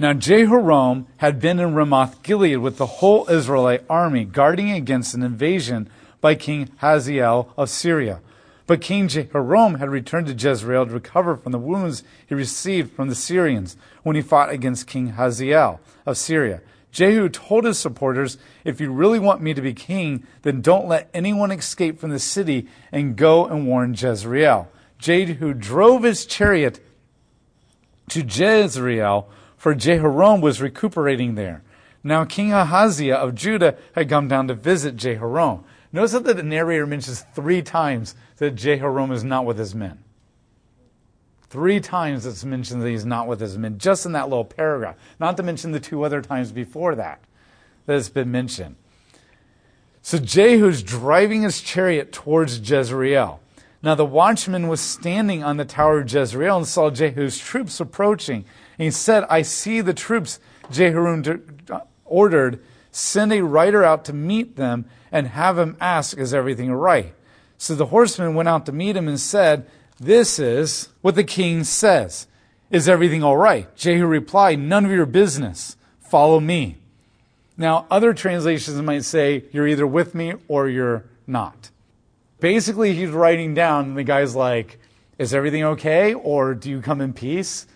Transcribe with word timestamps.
Now 0.00 0.12
Jehoram 0.12 1.08
had 1.16 1.40
been 1.40 1.58
in 1.58 1.74
Ramoth 1.74 2.22
Gilead 2.22 2.58
with 2.58 2.76
the 2.76 2.86
whole 2.86 3.28
Israelite 3.28 3.84
army, 3.90 4.24
guarding 4.24 4.70
against 4.70 5.12
an 5.14 5.24
invasion 5.24 5.90
by 6.20 6.36
King 6.36 6.70
Hazael 6.80 7.52
of 7.56 7.68
Syria. 7.68 8.20
But 8.68 8.80
King 8.80 9.08
Jehoram 9.08 9.76
had 9.76 9.90
returned 9.90 10.28
to 10.28 10.34
Jezreel 10.34 10.86
to 10.86 10.92
recover 10.92 11.36
from 11.36 11.50
the 11.50 11.58
wounds 11.58 12.04
he 12.28 12.34
received 12.36 12.92
from 12.92 13.08
the 13.08 13.16
Syrians 13.16 13.76
when 14.04 14.14
he 14.14 14.22
fought 14.22 14.50
against 14.50 14.86
King 14.86 15.14
Hazael 15.14 15.80
of 16.06 16.16
Syria. 16.16 16.60
Jehu 16.92 17.28
told 17.28 17.64
his 17.64 17.78
supporters, 17.78 18.38
If 18.64 18.80
you 18.80 18.92
really 18.92 19.18
want 19.18 19.42
me 19.42 19.52
to 19.52 19.60
be 19.60 19.74
king, 19.74 20.24
then 20.42 20.60
don't 20.60 20.86
let 20.86 21.10
anyone 21.12 21.50
escape 21.50 21.98
from 21.98 22.10
the 22.10 22.20
city 22.20 22.68
and 22.92 23.16
go 23.16 23.46
and 23.46 23.66
warn 23.66 23.94
Jezreel. 23.94 24.70
Jehu 24.98 25.54
drove 25.54 26.04
his 26.04 26.24
chariot 26.24 26.78
to 28.10 28.22
Jezreel, 28.22 29.28
for 29.58 29.74
Jehoram 29.74 30.40
was 30.40 30.62
recuperating 30.62 31.34
there. 31.34 31.62
Now 32.02 32.24
King 32.24 32.52
Ahaziah 32.52 33.16
of 33.16 33.34
Judah 33.34 33.76
had 33.94 34.08
come 34.08 34.28
down 34.28 34.48
to 34.48 34.54
visit 34.54 34.96
Jehoram. 34.96 35.64
Notice 35.92 36.12
that 36.12 36.24
the 36.24 36.42
narrator 36.42 36.86
mentions 36.86 37.26
three 37.34 37.60
times 37.60 38.14
that 38.36 38.54
Jehoram 38.54 39.10
is 39.10 39.24
not 39.24 39.44
with 39.44 39.58
his 39.58 39.74
men. 39.74 40.04
Three 41.50 41.80
times 41.80 42.24
it's 42.24 42.44
mentioned 42.44 42.82
that 42.82 42.90
he's 42.90 43.06
not 43.06 43.26
with 43.26 43.40
his 43.40 43.56
men, 43.56 43.78
just 43.78 44.06
in 44.06 44.12
that 44.12 44.28
little 44.28 44.44
paragraph. 44.44 44.96
Not 45.18 45.36
to 45.38 45.42
mention 45.42 45.72
the 45.72 45.80
two 45.80 46.02
other 46.02 46.20
times 46.20 46.52
before 46.52 46.94
that 46.94 47.20
that 47.86 47.96
it's 47.96 48.10
been 48.10 48.30
mentioned. 48.30 48.76
So 50.02 50.18
Jehu's 50.18 50.82
driving 50.82 51.42
his 51.42 51.60
chariot 51.60 52.12
towards 52.12 52.58
Jezreel. 52.58 53.40
Now 53.82 53.94
the 53.94 54.04
watchman 54.04 54.68
was 54.68 54.80
standing 54.80 55.42
on 55.42 55.56
the 55.56 55.64
tower 55.64 56.00
of 56.00 56.12
Jezreel 56.12 56.58
and 56.58 56.66
saw 56.66 56.90
Jehu's 56.90 57.38
troops 57.38 57.80
approaching. 57.80 58.44
And 58.78 58.84
he 58.84 58.90
said, 58.90 59.24
I 59.28 59.42
see 59.42 59.80
the 59.80 59.94
troops. 59.94 60.38
Jehu 60.70 61.40
ordered, 62.04 62.60
send 62.92 63.32
a 63.32 63.42
rider 63.42 63.84
out 63.84 64.04
to 64.06 64.12
meet 64.12 64.56
them 64.56 64.86
and 65.10 65.28
have 65.28 65.58
him 65.58 65.76
ask, 65.80 66.16
Is 66.16 66.32
everything 66.32 66.72
right? 66.72 67.14
So 67.56 67.74
the 67.74 67.86
horseman 67.86 68.34
went 68.34 68.48
out 68.48 68.66
to 68.66 68.72
meet 68.72 68.96
him 68.96 69.08
and 69.08 69.18
said, 69.18 69.68
This 69.98 70.38
is 70.38 70.90
what 71.00 71.16
the 71.16 71.24
king 71.24 71.64
says. 71.64 72.26
Is 72.70 72.88
everything 72.88 73.24
all 73.24 73.36
right? 73.36 73.74
Jehu 73.76 74.06
replied, 74.06 74.58
None 74.58 74.84
of 74.84 74.92
your 74.92 75.06
business. 75.06 75.76
Follow 76.00 76.38
me. 76.38 76.76
Now, 77.56 77.86
other 77.90 78.14
translations 78.14 78.80
might 78.80 79.04
say, 79.04 79.44
You're 79.52 79.66
either 79.66 79.86
with 79.86 80.14
me 80.14 80.34
or 80.46 80.68
you're 80.68 81.04
not. 81.26 81.70
Basically, 82.38 82.94
he's 82.94 83.10
writing 83.10 83.54
down, 83.54 83.86
and 83.86 83.96
the 83.96 84.04
guy's 84.04 84.36
like, 84.36 84.78
Is 85.18 85.34
everything 85.34 85.64
okay? 85.64 86.14
Or 86.14 86.54
do 86.54 86.70
you 86.70 86.80
come 86.80 87.00
in 87.00 87.12
peace? 87.12 87.66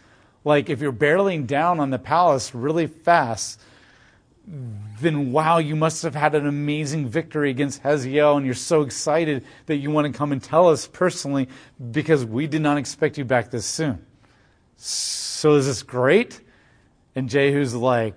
Like, 0.44 0.70
if 0.70 0.80
you're 0.80 0.92
barreling 0.92 1.46
down 1.46 1.78
on 1.78 1.90
the 1.90 1.98
palace 1.98 2.54
really 2.54 2.86
fast, 2.86 3.60
then 5.00 5.32
wow, 5.32 5.58
you 5.58 5.76
must 5.76 6.02
have 6.02 6.14
had 6.14 6.34
an 6.34 6.46
amazing 6.46 7.08
victory 7.08 7.50
against 7.50 7.82
Hazael, 7.82 8.36
and 8.36 8.44
you're 8.44 8.54
so 8.54 8.82
excited 8.82 9.44
that 9.66 9.76
you 9.76 9.90
want 9.90 10.12
to 10.12 10.16
come 10.16 10.32
and 10.32 10.42
tell 10.42 10.68
us 10.68 10.86
personally 10.86 11.48
because 11.90 12.24
we 12.24 12.46
did 12.46 12.62
not 12.62 12.76
expect 12.76 13.18
you 13.18 13.24
back 13.24 13.50
this 13.50 13.66
soon. 13.66 14.04
So 14.76 15.54
is 15.54 15.66
this 15.66 15.82
great? 15.82 16.40
And 17.14 17.28
Jehu's 17.28 17.74
like, 17.74 18.14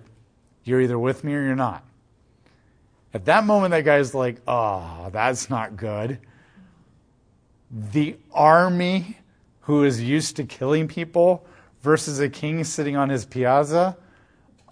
You're 0.64 0.82
either 0.82 0.98
with 0.98 1.24
me 1.24 1.36
or 1.36 1.44
you're 1.44 1.56
not. 1.56 1.84
At 3.14 3.26
that 3.26 3.46
moment, 3.46 3.72
that 3.72 3.86
guy's 3.86 4.16
like, 4.16 4.42
Oh, 4.48 5.10
that's 5.12 5.50
not 5.50 5.78
good. 5.78 6.20
The 7.72 8.18
army 8.34 9.18
who 9.62 9.84
is 9.84 10.02
used 10.02 10.38
to 10.38 10.44
killing 10.44 10.88
people 10.88 11.46
versus 11.86 12.20
a 12.20 12.28
king 12.28 12.66
sitting 12.66 12.98
on 12.98 13.10
his 13.10 13.26
piazza 13.26 13.96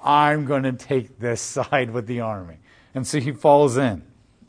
I'm 0.03 0.45
going 0.45 0.63
to 0.63 0.73
take 0.73 1.19
this 1.19 1.41
side 1.57 1.91
with 1.91 2.07
the 2.07 2.19
army. 2.19 2.57
And 2.93 3.07
so 3.07 3.19
he 3.19 3.31
falls 3.31 3.77
in. 3.77 4.03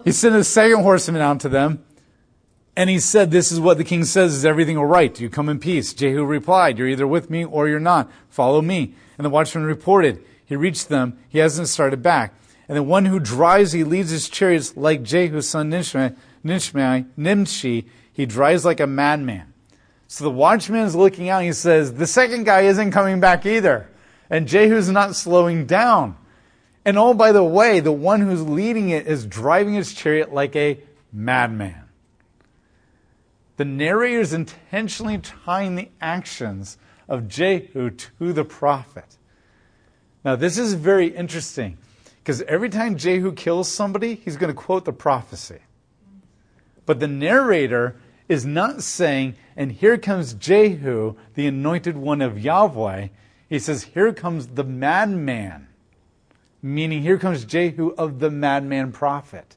He 0.04 0.12
sent 0.12 0.34
a 0.34 0.44
second 0.44 0.82
horseman 0.82 1.22
out 1.22 1.40
to 1.40 1.48
them, 1.48 1.82
and 2.76 2.91
he 2.91 2.98
said, 2.98 3.30
This 3.30 3.53
is 3.53 3.60
what 3.60 3.78
the 3.78 3.84
king 3.84 4.04
says. 4.04 4.34
Is 4.34 4.44
everything 4.44 4.76
all 4.76 4.84
right? 4.84 5.14
Do 5.14 5.22
you 5.22 5.30
come 5.30 5.48
in 5.48 5.60
peace? 5.60 5.94
Jehu 5.94 6.24
replied, 6.24 6.76
You're 6.76 6.88
either 6.88 7.06
with 7.06 7.30
me 7.30 7.44
or 7.44 7.69
you're 7.69 7.80
not. 7.80 8.10
Follow 8.28 8.60
me. 8.60 8.94
And 9.16 9.24
the 9.24 9.30
watchman 9.30 9.64
reported, 9.64 10.22
He 10.44 10.56
reached 10.56 10.88
them. 10.88 11.16
He 11.28 11.38
hasn't 11.38 11.69
started 11.69 12.03
back. 12.03 12.34
And 12.69 12.76
the 12.76 12.82
one 12.82 13.06
who 13.06 13.20
drives, 13.20 13.72
he 13.72 13.84
leads 13.84 14.10
his 14.10 14.28
chariots 14.28 14.76
like 14.76 15.03
Jehu's 15.03 15.48
son 15.48 15.70
Nishmi, 15.70 17.06
Nimshi. 17.16 17.86
He 18.12 18.26
drives 18.26 18.64
like 18.64 18.80
a 18.80 18.86
madman. 18.86 19.53
So 20.14 20.22
the 20.22 20.30
watchman 20.30 20.84
is 20.84 20.94
looking 20.94 21.28
out. 21.28 21.38
And 21.38 21.47
he 21.47 21.52
says, 21.52 21.92
The 21.92 22.06
second 22.06 22.44
guy 22.44 22.60
isn't 22.60 22.92
coming 22.92 23.19
back 23.19 23.44
either. 23.44 23.91
And 24.30 24.47
Jehu's 24.47 24.88
not 24.88 25.16
slowing 25.16 25.66
down. 25.66 26.16
And 26.84 26.97
oh, 26.97 27.14
by 27.14 27.32
the 27.32 27.42
way, 27.42 27.80
the 27.80 27.91
one 27.91 28.20
who's 28.20 28.41
leading 28.41 28.91
it 28.91 29.08
is 29.08 29.26
driving 29.26 29.74
his 29.74 29.92
chariot 29.92 30.32
like 30.32 30.54
a 30.54 30.78
madman. 31.12 31.88
The 33.56 33.64
narrator 33.64 34.20
is 34.20 34.32
intentionally 34.32 35.19
tying 35.19 35.74
the 35.74 35.88
actions 36.00 36.78
of 37.08 37.26
Jehu 37.26 37.91
to 37.91 38.32
the 38.32 38.44
prophet. 38.44 39.16
Now, 40.24 40.36
this 40.36 40.58
is 40.58 40.74
very 40.74 41.08
interesting 41.08 41.76
because 42.22 42.41
every 42.42 42.69
time 42.69 42.98
Jehu 42.98 43.32
kills 43.32 43.69
somebody, 43.69 44.14
he's 44.14 44.36
going 44.36 44.54
to 44.54 44.54
quote 44.54 44.84
the 44.84 44.92
prophecy. 44.92 45.58
But 46.86 47.00
the 47.00 47.08
narrator 47.08 47.97
is 48.28 48.46
not 48.46 48.82
saying, 48.82 49.36
and 49.56 49.72
here 49.72 49.98
comes 49.98 50.34
Jehu, 50.34 51.16
the 51.34 51.46
anointed 51.46 51.96
one 51.96 52.20
of 52.20 52.38
Yahweh. 52.38 53.08
He 53.48 53.58
says, 53.58 53.84
Here 53.84 54.12
comes 54.12 54.48
the 54.48 54.64
madman, 54.64 55.68
meaning 56.62 57.02
here 57.02 57.18
comes 57.18 57.44
Jehu 57.44 57.94
of 57.98 58.18
the 58.18 58.30
madman 58.30 58.92
prophet. 58.92 59.56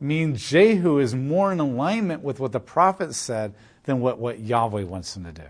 Meaning 0.00 0.36
Jehu 0.36 0.98
is 0.98 1.14
more 1.14 1.52
in 1.52 1.60
alignment 1.60 2.22
with 2.22 2.40
what 2.40 2.52
the 2.52 2.60
prophet 2.60 3.14
said 3.14 3.54
than 3.84 4.00
what, 4.00 4.18
what 4.18 4.38
Yahweh 4.38 4.84
wants 4.84 5.16
him 5.16 5.24
to 5.24 5.32
do. 5.32 5.48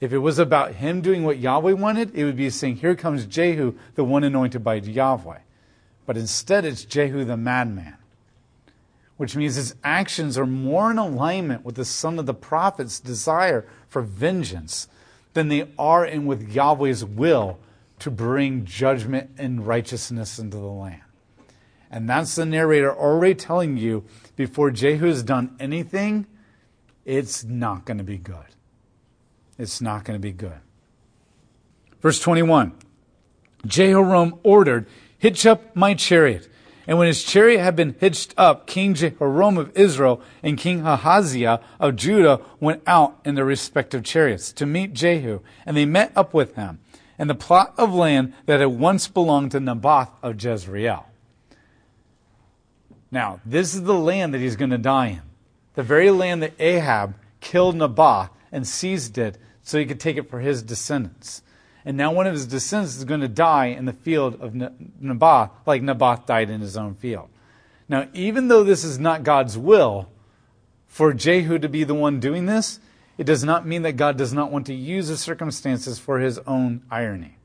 If 0.00 0.12
it 0.12 0.18
was 0.18 0.38
about 0.38 0.74
him 0.74 1.00
doing 1.00 1.24
what 1.24 1.38
Yahweh 1.38 1.72
wanted, 1.72 2.14
it 2.14 2.24
would 2.24 2.36
be 2.36 2.50
saying, 2.50 2.76
Here 2.76 2.96
comes 2.96 3.26
Jehu, 3.26 3.74
the 3.94 4.04
one 4.04 4.24
anointed 4.24 4.64
by 4.64 4.74
Yahweh. 4.74 5.38
But 6.06 6.16
instead, 6.16 6.64
it's 6.64 6.84
Jehu 6.84 7.24
the 7.24 7.36
madman, 7.36 7.96
which 9.16 9.36
means 9.36 9.54
his 9.54 9.74
actions 9.84 10.36
are 10.36 10.46
more 10.46 10.90
in 10.90 10.98
alignment 10.98 11.64
with 11.64 11.76
the 11.76 11.84
son 11.84 12.18
of 12.18 12.26
the 12.26 12.34
prophet's 12.34 12.98
desire 12.98 13.66
for 13.88 14.02
vengeance 14.02 14.88
than 15.34 15.48
they 15.48 15.68
are 15.78 16.04
in 16.04 16.26
with 16.26 16.52
Yahweh's 16.52 17.04
will 17.04 17.58
to 18.00 18.10
bring 18.10 18.64
judgment 18.64 19.30
and 19.38 19.66
righteousness 19.66 20.38
into 20.38 20.56
the 20.56 20.64
land. 20.64 21.02
And 21.90 22.08
that's 22.08 22.34
the 22.34 22.44
narrator 22.44 22.92
already 22.92 23.34
telling 23.34 23.76
you 23.76 24.04
before 24.36 24.70
Jehu 24.70 25.06
has 25.06 25.22
done 25.22 25.54
anything, 25.60 26.26
it's 27.04 27.44
not 27.44 27.84
going 27.84 27.98
to 27.98 28.04
be 28.04 28.18
good. 28.18 28.46
It's 29.58 29.80
not 29.80 30.04
going 30.04 30.18
to 30.18 30.22
be 30.22 30.32
good. 30.32 30.58
Verse 32.00 32.18
21 32.18 32.74
Jehoram 33.64 34.34
ordered, 34.42 34.86
Hitch 35.18 35.46
up 35.46 35.74
my 35.76 35.94
chariot. 35.94 36.48
And 36.86 36.98
when 36.98 37.06
his 37.06 37.22
chariot 37.24 37.62
had 37.62 37.76
been 37.76 37.96
hitched 37.98 38.34
up, 38.36 38.66
King 38.66 38.94
Jehoram 38.94 39.56
of 39.56 39.74
Israel 39.76 40.20
and 40.42 40.58
King 40.58 40.86
Ahaziah 40.86 41.60
of 41.80 41.96
Judah 41.96 42.40
went 42.60 42.82
out 42.86 43.18
in 43.24 43.34
their 43.34 43.44
respective 43.44 44.04
chariots 44.04 44.52
to 44.52 44.66
meet 44.66 44.92
Jehu, 44.92 45.40
and 45.64 45.76
they 45.76 45.86
met 45.86 46.12
up 46.14 46.34
with 46.34 46.56
him 46.56 46.80
in 47.18 47.28
the 47.28 47.34
plot 47.34 47.72
of 47.78 47.94
land 47.94 48.34
that 48.46 48.60
had 48.60 48.66
once 48.66 49.08
belonged 49.08 49.52
to 49.52 49.60
Naboth 49.60 50.10
of 50.22 50.42
Jezreel. 50.42 51.06
Now, 53.10 53.40
this 53.46 53.74
is 53.74 53.84
the 53.84 53.94
land 53.94 54.34
that 54.34 54.40
he's 54.40 54.56
going 54.56 54.70
to 54.70 54.78
die 54.78 55.06
in. 55.06 55.22
The 55.74 55.82
very 55.82 56.10
land 56.10 56.42
that 56.42 56.54
Ahab 56.58 57.14
killed 57.40 57.76
Naboth 57.76 58.30
and 58.50 58.66
seized 58.66 59.16
it 59.18 59.38
so 59.62 59.78
he 59.78 59.86
could 59.86 60.00
take 60.00 60.16
it 60.16 60.28
for 60.28 60.40
his 60.40 60.62
descendants. 60.62 61.42
And 61.84 61.96
now 61.96 62.12
one 62.12 62.26
of 62.26 62.32
his 62.32 62.46
descendants 62.46 62.96
is 62.96 63.04
going 63.04 63.20
to 63.20 63.28
die 63.28 63.66
in 63.66 63.84
the 63.84 63.92
field 63.92 64.40
of 64.40 64.54
Naboth, 64.54 65.50
like 65.66 65.82
Naboth 65.82 66.26
died 66.26 66.48
in 66.48 66.60
his 66.60 66.76
own 66.76 66.94
field. 66.94 67.28
Now, 67.88 68.08
even 68.14 68.48
though 68.48 68.64
this 68.64 68.84
is 68.84 68.98
not 68.98 69.22
God's 69.22 69.58
will 69.58 70.08
for 70.86 71.12
Jehu 71.12 71.58
to 71.58 71.68
be 71.68 71.84
the 71.84 71.94
one 71.94 72.20
doing 72.20 72.46
this, 72.46 72.80
it 73.18 73.24
does 73.24 73.44
not 73.44 73.66
mean 73.66 73.82
that 73.82 73.92
God 73.92 74.16
does 74.16 74.32
not 74.32 74.50
want 74.50 74.66
to 74.66 74.74
use 74.74 75.08
the 75.08 75.16
circumstances 75.16 75.98
for 75.98 76.20
his 76.20 76.38
own 76.46 76.82
irony. 76.90 77.36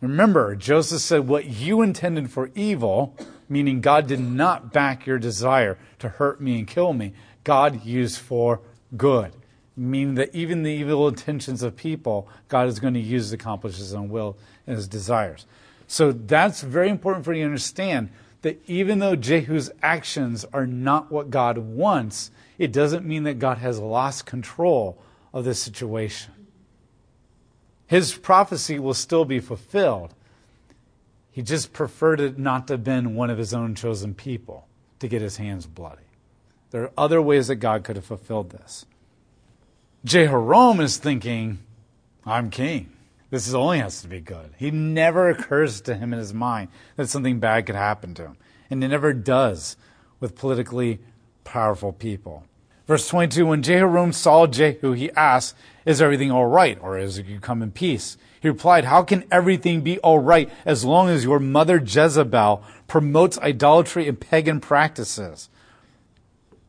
Remember, 0.00 0.56
Joseph 0.56 1.00
said, 1.00 1.28
What 1.28 1.46
you 1.46 1.80
intended 1.82 2.30
for 2.30 2.50
evil, 2.54 3.16
meaning 3.48 3.80
God 3.80 4.08
did 4.08 4.20
not 4.20 4.72
back 4.72 5.06
your 5.06 5.18
desire 5.18 5.78
to 6.00 6.08
hurt 6.08 6.40
me 6.40 6.58
and 6.58 6.66
kill 6.66 6.92
me, 6.92 7.14
God 7.44 7.84
used 7.84 8.18
for 8.18 8.60
good 8.96 9.32
meaning 9.76 10.14
that 10.14 10.34
even 10.34 10.62
the 10.62 10.72
evil 10.72 11.06
intentions 11.06 11.62
of 11.62 11.76
people, 11.76 12.28
God 12.48 12.68
is 12.68 12.80
going 12.80 12.94
to 12.94 13.00
use 13.00 13.28
to 13.30 13.34
accomplish 13.34 13.76
His 13.76 13.94
own 13.94 14.08
will 14.08 14.36
and 14.66 14.76
His 14.76 14.88
desires. 14.88 15.46
So 15.86 16.12
that's 16.12 16.62
very 16.62 16.88
important 16.88 17.24
for 17.24 17.32
you 17.32 17.42
to 17.42 17.46
understand 17.46 18.10
that 18.42 18.60
even 18.66 18.98
though 18.98 19.16
Jehu's 19.16 19.70
actions 19.82 20.44
are 20.52 20.66
not 20.66 21.10
what 21.10 21.30
God 21.30 21.58
wants, 21.58 22.30
it 22.58 22.72
doesn't 22.72 23.04
mean 23.04 23.24
that 23.24 23.38
God 23.38 23.58
has 23.58 23.78
lost 23.78 24.26
control 24.26 24.98
of 25.32 25.44
the 25.44 25.54
situation. 25.54 26.32
His 27.86 28.14
prophecy 28.14 28.78
will 28.78 28.94
still 28.94 29.24
be 29.24 29.40
fulfilled. 29.40 30.14
He 31.30 31.42
just 31.42 31.72
preferred 31.72 32.20
it 32.20 32.38
not 32.38 32.66
to 32.66 32.74
have 32.74 32.84
been 32.84 33.14
one 33.14 33.30
of 33.30 33.38
his 33.38 33.52
own 33.52 33.74
chosen 33.74 34.14
people 34.14 34.66
to 34.98 35.08
get 35.08 35.22
his 35.22 35.36
hands 35.36 35.66
bloody. 35.66 36.02
There 36.70 36.82
are 36.82 36.92
other 36.96 37.22
ways 37.22 37.48
that 37.48 37.56
God 37.56 37.84
could 37.84 37.96
have 37.96 38.04
fulfilled 38.04 38.50
this. 38.50 38.86
Jehoram 40.06 40.78
is 40.78 40.98
thinking, 40.98 41.58
I'm 42.24 42.48
king. 42.48 42.92
This 43.30 43.48
is 43.48 43.56
only 43.56 43.80
has 43.80 44.02
to 44.02 44.08
be 44.08 44.20
good. 44.20 44.54
He 44.56 44.70
never 44.70 45.28
occurs 45.28 45.80
to 45.80 45.96
him 45.96 46.12
in 46.12 46.20
his 46.20 46.32
mind 46.32 46.68
that 46.94 47.08
something 47.08 47.40
bad 47.40 47.66
could 47.66 47.74
happen 47.74 48.14
to 48.14 48.22
him. 48.22 48.36
And 48.70 48.84
it 48.84 48.88
never 48.88 49.12
does 49.12 49.76
with 50.20 50.36
politically 50.36 51.00
powerful 51.42 51.92
people. 51.92 52.44
Verse 52.86 53.08
22 53.08 53.46
When 53.46 53.64
Jehoram 53.64 54.12
saw 54.12 54.46
Jehu, 54.46 54.92
he 54.92 55.10
asked, 55.16 55.56
Is 55.84 56.00
everything 56.00 56.30
all 56.30 56.46
right, 56.46 56.78
or 56.80 56.96
is 56.96 57.18
it 57.18 57.26
you 57.26 57.40
come 57.40 57.60
in 57.60 57.72
peace? 57.72 58.16
He 58.40 58.46
replied, 58.46 58.84
How 58.84 59.02
can 59.02 59.24
everything 59.32 59.80
be 59.80 59.98
all 59.98 60.20
right 60.20 60.48
as 60.64 60.84
long 60.84 61.08
as 61.08 61.24
your 61.24 61.40
mother 61.40 61.78
Jezebel 61.84 62.62
promotes 62.86 63.40
idolatry 63.40 64.06
and 64.06 64.20
pagan 64.20 64.60
practices? 64.60 65.50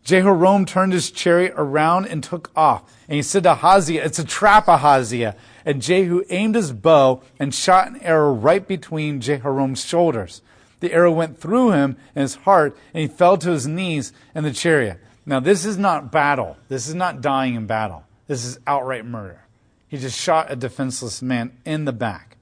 Jehoram 0.08 0.66
turned 0.66 0.94
his 0.94 1.12
chariot 1.12 1.54
around 1.58 2.06
and 2.06 2.24
took 2.24 2.50
off. 2.56 2.90
And 3.10 3.18
he 3.18 3.22
said 3.22 3.44
to 3.44 3.52
Ahaziah, 3.52 4.06
It's 4.06 4.20
a 4.20 4.24
trap, 4.24 4.70
Ahaziah. 4.70 5.36
And 5.66 5.82
Jehu 5.82 6.24
aimed 6.30 6.56
his 6.56 6.72
bow 6.72 7.22
and 7.38 7.54
shot 7.54 7.90
an 7.90 8.00
arrow 8.00 8.34
right 8.34 8.66
between 8.66 9.20
Jehoram's 9.20 9.84
shoulders. 9.84 10.42
The 10.80 10.94
arrow 10.94 11.12
went 11.12 11.38
through 11.38 11.72
him 11.72 11.98
and 12.16 12.22
his 12.22 12.36
heart, 12.36 12.78
and 12.94 13.02
he 13.02 13.10
fell 13.10 13.38
to 13.38 13.52
his 13.52 13.68
knees 13.68 14.14
in 14.34 14.46
the 14.46 14.54
chariot. 14.54 14.98
Now, 15.26 15.42
this 15.42 15.66
is 15.66 15.78
not 15.78 16.10
battle. 16.10 16.56
This 16.70 16.88
is 16.88 16.96
not 16.96 17.20
dying 17.20 17.56
in 17.56 17.68
battle. 17.68 18.06
This 18.28 18.46
is 18.46 18.60
outright 18.66 19.06
murder. 19.06 19.42
He 19.90 19.98
just 19.98 20.18
shot 20.18 20.50
a 20.50 20.56
defenseless 20.56 21.22
man 21.22 21.52
in 21.66 21.84
the 21.84 21.92
back. 21.92 22.38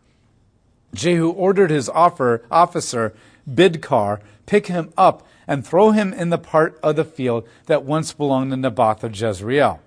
Jehu 0.94 1.32
ordered 1.32 1.72
his 1.72 1.90
offer, 1.90 2.44
officer, 2.52 3.16
Bidkar, 3.50 4.20
pick 4.46 4.68
him 4.68 4.94
up 4.96 5.28
and 5.48 5.66
throw 5.66 5.92
him 5.92 6.14
in 6.14 6.30
the 6.30 6.38
part 6.38 6.80
of 6.82 6.96
the 6.96 7.06
field 7.06 7.48
that 7.66 7.84
once 7.84 8.14
belonged 8.14 8.52
to 8.52 8.58
Naboth 8.58 9.04
of 9.04 9.20
Jezreel. 9.20 9.80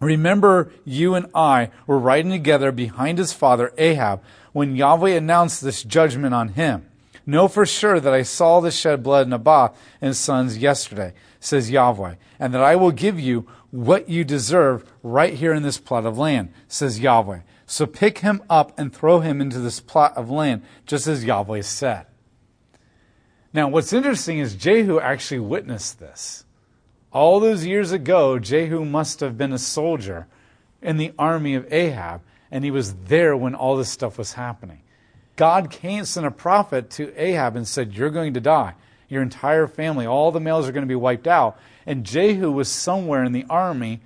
Remember, 0.00 0.70
you 0.84 1.14
and 1.14 1.26
I 1.34 1.70
were 1.86 1.98
riding 1.98 2.30
together 2.30 2.70
behind 2.70 3.18
his 3.18 3.32
father 3.32 3.72
Ahab 3.78 4.22
when 4.52 4.76
Yahweh 4.76 5.12
announced 5.12 5.62
this 5.62 5.82
judgment 5.82 6.34
on 6.34 6.48
him. 6.48 6.86
Know 7.24 7.48
for 7.48 7.66
sure 7.66 7.98
that 7.98 8.12
I 8.12 8.22
saw 8.22 8.60
the 8.60 8.70
shed 8.70 9.02
blood 9.02 9.22
of 9.22 9.28
Naboth 9.28 9.76
and 10.00 10.08
his 10.08 10.18
sons 10.18 10.58
yesterday, 10.58 11.12
says 11.40 11.70
Yahweh, 11.70 12.14
and 12.38 12.54
that 12.54 12.62
I 12.62 12.76
will 12.76 12.92
give 12.92 13.18
you 13.18 13.48
what 13.70 14.08
you 14.08 14.22
deserve 14.22 14.84
right 15.02 15.34
here 15.34 15.52
in 15.52 15.62
this 15.62 15.78
plot 15.78 16.06
of 16.06 16.18
land, 16.18 16.52
says 16.68 17.00
Yahweh. 17.00 17.40
So 17.66 17.84
pick 17.84 18.18
him 18.18 18.42
up 18.48 18.78
and 18.78 18.94
throw 18.94 19.20
him 19.20 19.40
into 19.40 19.58
this 19.58 19.80
plot 19.80 20.16
of 20.16 20.30
land, 20.30 20.62
just 20.86 21.06
as 21.08 21.24
Yahweh 21.24 21.62
said. 21.62 22.06
Now, 23.56 23.68
what's 23.68 23.94
interesting 23.94 24.38
is 24.38 24.54
Jehu 24.54 25.00
actually 25.00 25.40
witnessed 25.40 25.98
this. 25.98 26.44
All 27.10 27.40
those 27.40 27.64
years 27.64 27.90
ago, 27.90 28.38
Jehu 28.38 28.84
must 28.84 29.20
have 29.20 29.38
been 29.38 29.54
a 29.54 29.58
soldier 29.58 30.26
in 30.82 30.98
the 30.98 31.14
army 31.18 31.54
of 31.54 31.72
Ahab, 31.72 32.20
and 32.50 32.64
he 32.64 32.70
was 32.70 32.92
there 33.06 33.34
when 33.34 33.54
all 33.54 33.74
this 33.74 33.90
stuff 33.90 34.18
was 34.18 34.34
happening. 34.34 34.82
God 35.36 35.70
came 35.70 36.04
sent 36.04 36.26
a 36.26 36.30
prophet 36.30 36.90
to 36.90 37.18
Ahab 37.18 37.56
and 37.56 37.66
said, 37.66 37.94
You're 37.94 38.10
going 38.10 38.34
to 38.34 38.42
die. 38.42 38.74
Your 39.08 39.22
entire 39.22 39.66
family, 39.66 40.04
all 40.04 40.32
the 40.32 40.38
males 40.38 40.68
are 40.68 40.72
going 40.72 40.82
to 40.82 40.86
be 40.86 40.94
wiped 40.94 41.26
out. 41.26 41.58
And 41.86 42.04
Jehu 42.04 42.52
was 42.52 42.68
somewhere 42.68 43.24
in 43.24 43.32
the 43.32 43.46
army, 43.48 44.02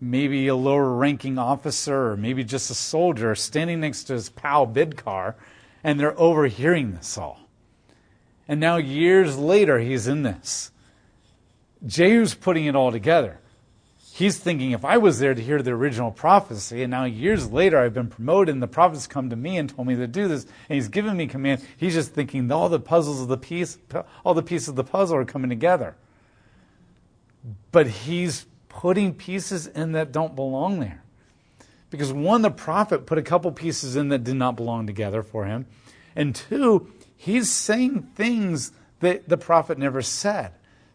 maybe 0.00 0.48
a 0.48 0.56
lower 0.56 0.92
ranking 0.92 1.38
officer 1.38 2.10
or 2.10 2.16
maybe 2.16 2.42
just 2.42 2.68
a 2.68 2.74
soldier, 2.74 3.36
standing 3.36 3.78
next 3.78 4.04
to 4.04 4.14
his 4.14 4.28
pal 4.28 4.66
Bidkar, 4.66 5.34
and 5.84 6.00
they're 6.00 6.18
overhearing 6.18 6.94
this 6.94 7.16
all. 7.16 7.41
And 8.52 8.60
now, 8.60 8.76
years 8.76 9.38
later, 9.38 9.78
he's 9.78 10.06
in 10.06 10.24
this. 10.24 10.72
Jehu's 11.86 12.34
putting 12.34 12.66
it 12.66 12.76
all 12.76 12.92
together. 12.92 13.38
He's 14.12 14.36
thinking, 14.36 14.72
if 14.72 14.84
I 14.84 14.98
was 14.98 15.20
there 15.20 15.32
to 15.32 15.42
hear 15.42 15.62
the 15.62 15.70
original 15.70 16.10
prophecy, 16.10 16.82
and 16.82 16.90
now 16.90 17.04
years 17.04 17.50
later 17.50 17.78
I've 17.78 17.94
been 17.94 18.08
promoted, 18.08 18.54
and 18.54 18.62
the 18.62 18.68
prophets 18.68 19.06
come 19.06 19.30
to 19.30 19.36
me 19.36 19.56
and 19.56 19.70
told 19.70 19.88
me 19.88 19.96
to 19.96 20.06
do 20.06 20.28
this, 20.28 20.44
and 20.68 20.74
he's 20.74 20.88
given 20.88 21.16
me 21.16 21.28
command, 21.28 21.66
he's 21.78 21.94
just 21.94 22.12
thinking 22.12 22.52
all 22.52 22.68
the 22.68 22.78
puzzles 22.78 23.22
of 23.22 23.28
the 23.28 23.38
piece, 23.38 23.78
all 24.22 24.34
the 24.34 24.42
pieces 24.42 24.68
of 24.68 24.76
the 24.76 24.84
puzzle 24.84 25.16
are 25.16 25.24
coming 25.24 25.48
together. 25.48 25.96
But 27.70 27.86
he's 27.86 28.44
putting 28.68 29.14
pieces 29.14 29.66
in 29.66 29.92
that 29.92 30.12
don't 30.12 30.36
belong 30.36 30.78
there. 30.78 31.02
Because 31.88 32.12
one, 32.12 32.42
the 32.42 32.50
prophet 32.50 33.06
put 33.06 33.16
a 33.16 33.22
couple 33.22 33.50
pieces 33.50 33.96
in 33.96 34.10
that 34.10 34.24
did 34.24 34.36
not 34.36 34.56
belong 34.56 34.86
together 34.86 35.22
for 35.22 35.46
him. 35.46 35.64
And 36.14 36.34
two, 36.34 36.92
he's 37.22 37.48
saying 37.48 38.02
things 38.16 38.72
that 38.98 39.28
the 39.28 39.36
prophet 39.36 39.78
never 39.78 40.02
said. 40.02 40.50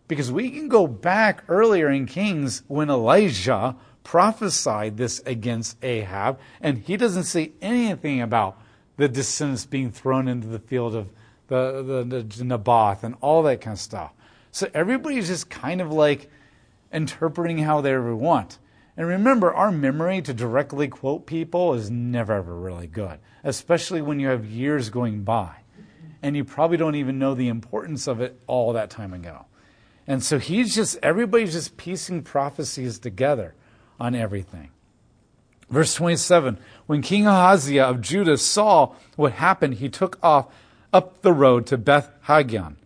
Because 0.10 0.30
we 0.30 0.50
can 0.50 0.68
go 0.68 0.86
back 0.86 1.44
earlier 1.48 1.90
in 1.90 2.06
Kings 2.06 2.64
when 2.68 2.90
Elijah 2.90 3.78
prophesied 4.04 4.98
this 4.98 5.22
against 5.26 5.82
Ahab, 5.84 6.38
and 6.60 6.80
he 6.80 6.98
doesn't 6.98 7.24
say 7.24 7.54
anything 7.62 8.22
about 8.22 8.62
the 8.98 9.08
descendants 9.08 9.66
being 9.66 9.90
thrown 9.90 10.28
into 10.28 10.48
the 10.48 10.60
field 10.60 10.96
of 10.96 11.10
the, 11.48 12.04
the, 12.06 12.24
the 12.24 12.44
Naboth 12.44 13.06
and 13.06 13.16
all 13.22 13.42
that 13.44 13.62
kind 13.62 13.76
of 13.76 13.80
stuff. 13.80 14.12
So 14.52 14.70
everybody's 14.74 15.28
just 15.28 15.50
kind 15.50 15.80
of 15.80 15.94
like 15.94 16.30
interpreting 16.92 17.60
how 17.60 17.80
they 17.80 17.94
ever 17.94 18.16
want. 18.16 18.60
And 18.98 19.08
remember, 19.08 19.54
our 19.54 19.72
memory 19.72 20.22
to 20.24 20.34
directly 20.34 20.90
quote 20.90 21.26
people 21.26 21.74
is 21.74 21.90
never 21.90 22.34
ever 22.34 22.54
really 22.54 22.88
good, 22.88 23.20
especially 23.46 24.02
when 24.02 24.20
you 24.20 24.28
have 24.28 24.46
years 24.46 24.90
going 24.90 25.24
by. 25.24 25.64
And 26.22 26.36
you 26.36 26.44
probably 26.44 26.78
don't 26.78 26.96
even 26.96 27.20
know 27.20 27.34
the 27.36 27.48
importance 27.48 28.08
of 28.08 28.22
it 28.22 28.40
all 28.48 28.74
that 28.74 28.90
time 28.90 29.14
ago. 29.14 29.46
And 30.08 30.24
so 30.24 30.40
he's 30.40 30.74
just, 30.74 30.98
everybody's 31.04 31.54
just 31.54 31.78
piecing 31.78 32.24
prophecies 32.24 32.98
together 32.98 33.54
on 34.00 34.16
everything. 34.16 34.70
Verse 35.70 35.94
27 35.96 36.58
When 36.86 37.02
King 37.02 37.28
Ahaziah 37.28 37.86
of 37.86 38.02
Judah 38.02 38.38
saw 38.38 38.94
what 39.16 39.34
happened, 39.34 39.76
he 39.76 39.90
took 39.90 40.18
off 40.24 40.48
up 40.94 41.22
the 41.22 41.34
road 41.34 41.66
to 41.68 41.78
Beth 41.78 42.10
Haggan. 42.24 42.78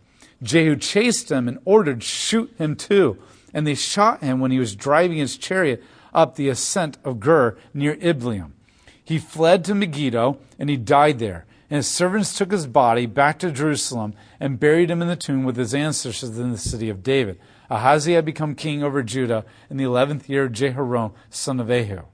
Jehu 0.42 0.76
chased 0.76 1.32
him 1.32 1.48
and 1.48 1.60
ordered, 1.66 2.04
Shoot 2.04 2.52
him 2.58 2.76
too. 2.76 3.18
And 3.54 3.68
they 3.68 3.76
shot 3.76 4.22
him 4.22 4.40
when 4.40 4.52
he 4.52 4.60
was 4.60 4.76
driving 4.76 5.18
his 5.18 5.38
chariot 5.38 5.84
up 6.14 6.36
the 6.36 6.50
ascent 6.50 6.98
of 7.04 7.20
Gur 7.20 7.58
near 7.74 7.96
Ibleam. 7.98 8.52
He 9.04 9.20
fled 9.20 9.64
to 9.66 9.76
Megiddo 9.76 10.38
and 10.58 10.70
he 10.70 10.78
died 10.78 11.20
there. 11.20 11.46
And 11.72 11.78
his 11.78 11.88
servants 11.88 12.38
took 12.38 12.52
his 12.52 12.68
body 12.68 13.06
back 13.06 13.40
to 13.40 13.50
Jerusalem 13.50 14.14
and 14.42 14.60
buried 14.60 14.92
him 14.92 15.02
in 15.02 15.08
the 15.08 15.16
tomb 15.16 15.46
with 15.46 15.56
his 15.56 15.74
ancestors 15.74 16.38
in 16.38 16.52
the 16.52 16.58
city 16.58 16.90
of 16.90 17.02
David. 17.02 17.40
Ahaziah 17.70 18.18
had 18.18 18.26
become 18.26 18.56
king 18.56 18.84
over 18.84 19.02
Judah 19.02 19.46
in 19.70 19.78
the 19.78 19.86
eleventh 19.86 20.30
year 20.30 20.44
of 20.44 20.52
Jehoram, 20.52 21.14
son 21.30 21.62
of 21.62 21.72
Ahab. 21.72 22.08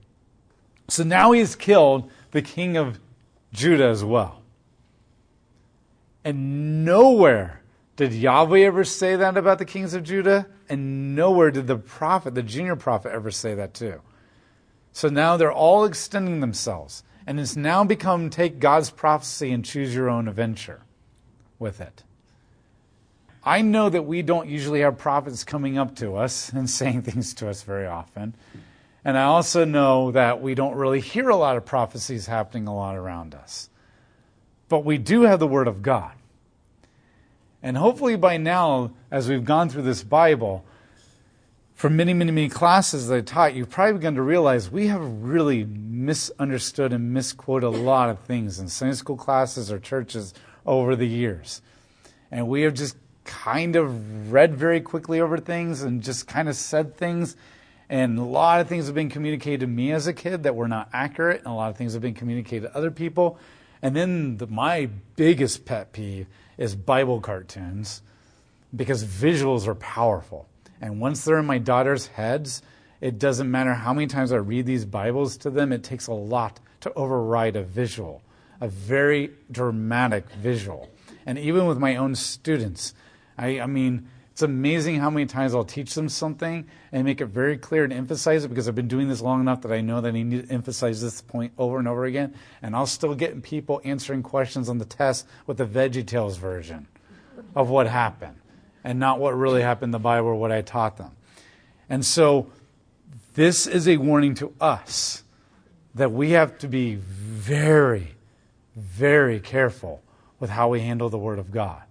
So 0.88 1.04
now 1.04 1.32
he 1.32 1.40
has 1.40 1.56
killed 1.56 2.12
the 2.30 2.44
king 2.44 2.78
of 2.78 3.00
Judah 3.52 3.88
as 3.88 4.04
well. 4.04 4.44
And 6.24 6.86
nowhere 6.86 7.64
did 7.96 8.14
Yahweh 8.14 8.60
ever 8.60 8.84
say 8.84 9.16
that 9.16 9.38
about 9.38 9.58
the 9.58 9.66
kings 9.66 9.96
of 9.96 10.04
Judah, 10.04 10.46
and 10.70 11.16
nowhere 11.16 11.50
did 11.50 11.66
the 11.66 11.78
prophet, 11.78 12.36
the 12.36 12.44
junior 12.44 12.76
prophet, 12.76 13.12
ever 13.12 13.32
say 13.32 13.56
that 13.56 13.74
too. 13.74 14.02
So 14.92 15.10
now 15.10 15.36
they're 15.36 15.52
all 15.52 15.84
extending 15.84 16.42
themselves. 16.42 17.02
And 17.28 17.42
it's 17.42 17.58
now 17.58 17.84
become 17.84 18.30
take 18.30 18.60
God's 18.60 18.90
prophecy 18.90 19.52
and 19.52 19.64
choose 19.64 19.94
your 19.94 20.10
own 20.10 20.30
adventure 20.30 20.82
with 21.60 21.82
it. 21.82 22.04
I 23.44 23.62
know 23.62 23.90
that 23.90 24.06
we 24.06 24.22
don't 24.22 24.48
usually 24.48 24.80
have 24.80 24.98
prophets 24.98 25.44
coming 25.44 25.78
up 25.78 25.96
to 25.98 26.16
us 26.16 26.50
and 26.54 26.70
saying 26.70 27.02
things 27.04 27.34
to 27.36 27.50
us 27.50 27.64
very 27.64 27.86
often. 27.86 28.34
And 29.04 29.18
I 29.18 29.24
also 29.24 29.66
know 29.66 30.12
that 30.12 30.42
we 30.42 30.56
don't 30.56 30.76
really 30.76 31.02
hear 31.02 31.30
a 31.30 31.36
lot 31.36 31.58
of 31.58 31.66
prophecies 31.66 32.28
happening 32.28 32.66
a 32.66 32.76
lot 32.76 32.96
around 32.96 33.36
us. 33.36 33.70
But 34.70 34.86
we 34.86 34.98
do 34.98 35.22
have 35.24 35.40
the 35.40 35.48
Word 35.48 35.68
of 35.68 35.82
God. 35.82 36.12
And 37.62 37.78
hopefully 37.78 38.16
by 38.16 38.38
now, 38.38 38.92
as 39.12 39.28
we've 39.28 39.46
gone 39.46 39.70
through 39.70 39.84
this 39.84 40.04
Bible, 40.04 40.66
for 41.78 41.92
many, 41.92 42.12
many, 42.12 42.32
many 42.32 42.50
classes 42.50 43.08
that 43.08 43.16
I 43.16 43.22
taught, 43.22 43.54
you've 43.54 43.70
probably 43.70 43.94
begun 43.94 44.16
to 44.16 44.24
realize 44.24 44.72
we 44.72 44.88
have 44.88 45.00
really 45.22 45.64
misunderstood 45.64 46.92
and 46.92 47.14
misquoted 47.14 47.68
a 47.68 47.70
lot 47.70 48.10
of 48.10 48.20
things 48.22 48.60
in 48.60 48.68
Sunday 48.68 48.96
school 48.96 49.16
classes 49.16 49.72
or 49.72 49.78
churches 49.78 50.34
over 50.66 50.96
the 50.96 51.06
years. 51.06 51.62
And 52.32 52.48
we 52.48 52.64
have 52.64 52.74
just 52.74 52.98
kind 53.26 53.76
of 53.76 54.34
read 54.34 54.56
very 54.56 54.82
quickly 54.82 55.22
over 55.22 55.38
things 55.38 55.84
and 55.84 56.02
just 56.02 56.28
kind 56.28 56.50
of 56.50 56.56
said 56.56 56.98
things. 56.98 57.36
And 57.90 58.18
a 58.18 58.24
lot 58.24 58.60
of 58.60 58.68
things 58.68 58.88
have 58.88 58.96
been 58.96 59.12
communicated 59.12 59.60
to 59.60 59.68
me 59.68 59.92
as 59.92 60.08
a 60.08 60.14
kid 60.14 60.44
that 60.44 60.56
were 60.56 60.68
not 60.68 60.90
accurate, 60.94 61.42
and 61.42 61.48
a 61.48 61.54
lot 61.54 61.70
of 61.70 61.78
things 61.78 61.94
have 61.94 62.02
been 62.02 62.16
communicated 62.16 62.70
to 62.70 62.76
other 62.76 62.90
people. 62.90 63.38
And 63.84 63.96
then 63.96 64.38
the, 64.38 64.48
my 64.48 64.90
biggest 65.16 65.66
pet 65.66 65.94
peeve 65.94 66.26
is 66.58 66.76
Bible 66.76 67.22
cartoons 67.22 68.02
because 68.76 69.06
visuals 69.06 69.68
are 69.68 69.76
powerful. 69.76 70.48
And 70.82 71.00
once 71.00 71.24
they're 71.24 71.40
in 71.40 71.46
my 71.46 71.58
daughter's 71.58 72.08
heads, 72.08 72.62
it 73.02 73.20
doesn't 73.20 73.50
matter 73.50 73.74
how 73.74 73.94
many 73.94 74.08
times 74.08 74.32
I 74.32 74.38
read 74.38 74.66
these 74.66 74.86
Bibles 74.86 75.38
to 75.38 75.50
them, 75.50 75.72
it 75.72 75.84
takes 75.84 76.08
a 76.08 76.14
lot 76.14 76.60
to 76.82 76.94
override 76.94 77.56
a 77.56 77.64
visual, 77.64 78.22
a 78.62 78.68
very 78.68 79.32
dramatic 79.52 80.30
visual. 80.32 80.90
And 81.26 81.38
even 81.38 81.66
with 81.66 81.78
my 81.78 81.96
own 81.96 82.16
students, 82.16 82.94
I, 83.38 83.60
I 83.60 83.66
mean, 83.66 84.08
it's 84.32 84.42
amazing 84.44 85.00
how 85.00 85.10
many 85.10 85.26
times 85.26 85.56
I'll 85.56 85.64
teach 85.64 85.96
them 85.96 86.10
something 86.10 86.68
and 86.92 87.06
make 87.06 87.22
it 87.22 87.26
very 87.26 87.58
clear 87.58 87.84
and 87.84 87.92
emphasize 87.92 88.46
it 88.46 88.50
because 88.50 88.68
I've 88.68 88.76
been 88.76 88.88
doing 88.88 89.10
this 89.10 89.22
long 89.22 89.42
enough 89.42 89.62
that 89.62 89.72
I 89.72 89.82
know 89.82 90.00
that 90.00 90.10
I 90.10 90.12
need 90.12 90.48
to 90.48 90.54
emphasize 90.54 91.02
this 91.02 91.22
point 91.22 91.54
over 91.58 91.80
and 91.80 91.88
over 91.88 92.06
again. 92.06 92.36
And 92.62 92.76
I'll 92.76 92.86
still 92.86 93.16
get 93.16 93.42
people 93.42 93.82
answering 93.84 94.22
questions 94.22 94.70
on 94.70 94.78
the 94.78 94.86
test 94.86 95.28
with 95.48 95.58
the 95.58 95.66
VeggieTales 95.66 96.38
version 96.38 96.88
of 97.56 97.70
what 97.70 97.88
happened 97.88 98.38
and 98.84 99.00
not 99.00 99.20
what 99.20 99.36
really 99.36 99.62
happened 99.62 99.90
in 99.90 99.92
the 99.92 100.00
Bible 100.00 100.30
or 100.30 100.36
what 100.36 100.52
I 100.52 100.62
taught 100.62 100.98
them. 100.98 101.12
And 101.90 102.06
so 102.06 102.52
this 103.36 103.68
is 103.68 103.88
a 103.88 103.98
warning 103.98 104.36
to 104.36 104.54
us 104.60 105.24
that 105.96 106.12
we 106.12 106.32
have 106.32 106.58
to 106.60 106.68
be 106.68 106.96
very, 106.96 108.16
very 108.76 109.40
careful 109.40 110.02
with 110.40 110.50
how 110.50 110.70
we 110.70 110.82
handle 110.82 111.10
the 111.10 111.18
Word 111.18 111.40
of 111.40 111.52
God. 111.52 111.82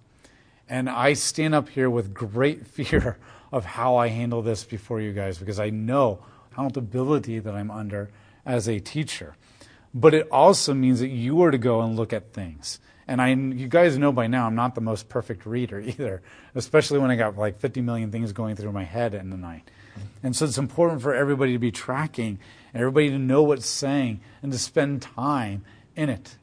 And 0.69 0.89
I 0.89 1.13
stand 1.13 1.55
up 1.55 1.69
here 1.69 1.91
with 1.91 2.15
great 2.15 2.67
fear 2.67 3.19
of 3.53 3.65
how 3.65 3.97
I 3.97 4.09
handle 4.09 4.43
this 4.43 4.65
before 4.65 5.01
you 5.01 5.13
guys 5.13 5.39
because 5.39 5.61
I 5.61 5.71
know 5.71 6.19
the 6.51 6.55
accountability 6.55 7.39
that 7.39 7.55
I'm 7.55 7.71
under 7.71 8.11
as 8.45 8.69
a 8.69 8.81
teacher. 8.81 9.37
But 9.95 10.15
it 10.15 10.29
also 10.31 10.75
means 10.75 11.01
that 11.01 11.09
you 11.09 11.43
are 11.43 11.51
to 11.51 11.59
go 11.59 11.81
and 11.81 11.97
look 11.97 12.13
at 12.13 12.33
things. 12.33 12.81
And 13.09 13.23
I, 13.23 13.29
you 13.29 13.69
guys 13.69 13.97
know 13.99 14.11
by 14.11 14.27
now 14.27 14.47
I'm 14.47 14.55
not 14.55 14.75
the 14.75 14.81
most 14.81 15.09
perfect 15.09 15.47
reader 15.47 15.81
either, 15.87 16.23
especially 16.55 16.99
when 16.99 17.11
I 17.11 17.17
got 17.17 17.37
like 17.37 17.61
50 17.61 17.81
million 17.81 18.11
things 18.11 18.33
going 18.33 18.57
through 18.57 18.73
my 18.73 18.85
head 18.85 19.15
in 19.15 19.31
the 19.31 19.37
night. 19.37 19.71
And 20.23 20.37
so 20.37 20.45
it's 20.45 20.59
important 20.59 21.03
for 21.03 21.15
everybody 21.15 21.53
to 21.53 21.59
be 21.59 21.71
tracking 21.71 22.39
everybody 22.75 23.09
to 23.09 23.19
know 23.19 23.43
what's 23.43 23.67
saying 23.67 24.21
and 24.43 24.53
to 24.53 24.59
spend 24.59 25.01
time 25.01 25.65
in 25.95 26.11
it. 26.11 26.37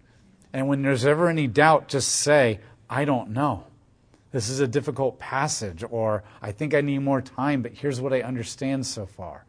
And 0.52 0.68
when 0.68 0.82
there's 0.82 1.06
ever 1.06 1.30
any 1.30 1.48
doubt, 1.48 1.88
just 1.88 2.10
say, 2.10 2.60
I 2.90 3.06
don't 3.06 3.30
know 3.30 3.66
this 4.34 4.50
is 4.50 4.60
a 4.60 4.68
difficult 4.68 5.20
passage, 5.20 5.84
or 5.90 6.24
I 6.42 6.52
think 6.52 6.74
I 6.74 6.82
need 6.82 6.98
more 6.98 7.22
time, 7.22 7.62
but 7.62 7.72
here's 7.72 8.02
what 8.02 8.14
I 8.14 8.24
understand 8.24 8.86
so 8.88 9.06
far. 9.06 9.46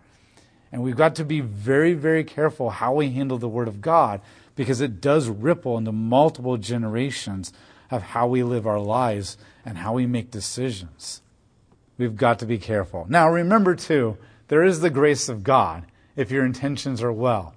And 0.70 0.82
we've 0.82 0.94
got 0.94 1.14
to 1.16 1.24
be 1.24 1.40
very, 1.40 1.94
very 1.94 2.22
careful 2.22 2.68
how 2.68 2.92
we 2.94 3.10
handle 3.10 3.38
the 3.38 3.48
Word 3.48 3.66
of 3.66 3.80
God 3.80 4.20
because 4.56 4.80
it 4.80 5.00
does 5.00 5.28
ripple 5.28 5.76
into 5.78 5.92
multiple 5.92 6.56
generations 6.56 7.52
of 7.90 8.02
how 8.02 8.26
we 8.26 8.42
live 8.42 8.66
our 8.66 8.80
lives 8.80 9.36
and 9.64 9.78
how 9.78 9.94
we 9.94 10.06
make 10.06 10.30
decisions. 10.30 11.22
We've 11.96 12.16
got 12.16 12.38
to 12.40 12.46
be 12.46 12.58
careful. 12.58 13.06
Now, 13.08 13.28
remember, 13.28 13.74
too, 13.74 14.16
there 14.48 14.64
is 14.64 14.80
the 14.80 14.90
grace 14.90 15.28
of 15.28 15.44
God 15.44 15.86
if 16.16 16.30
your 16.30 16.44
intentions 16.44 17.02
are 17.02 17.12
well. 17.12 17.54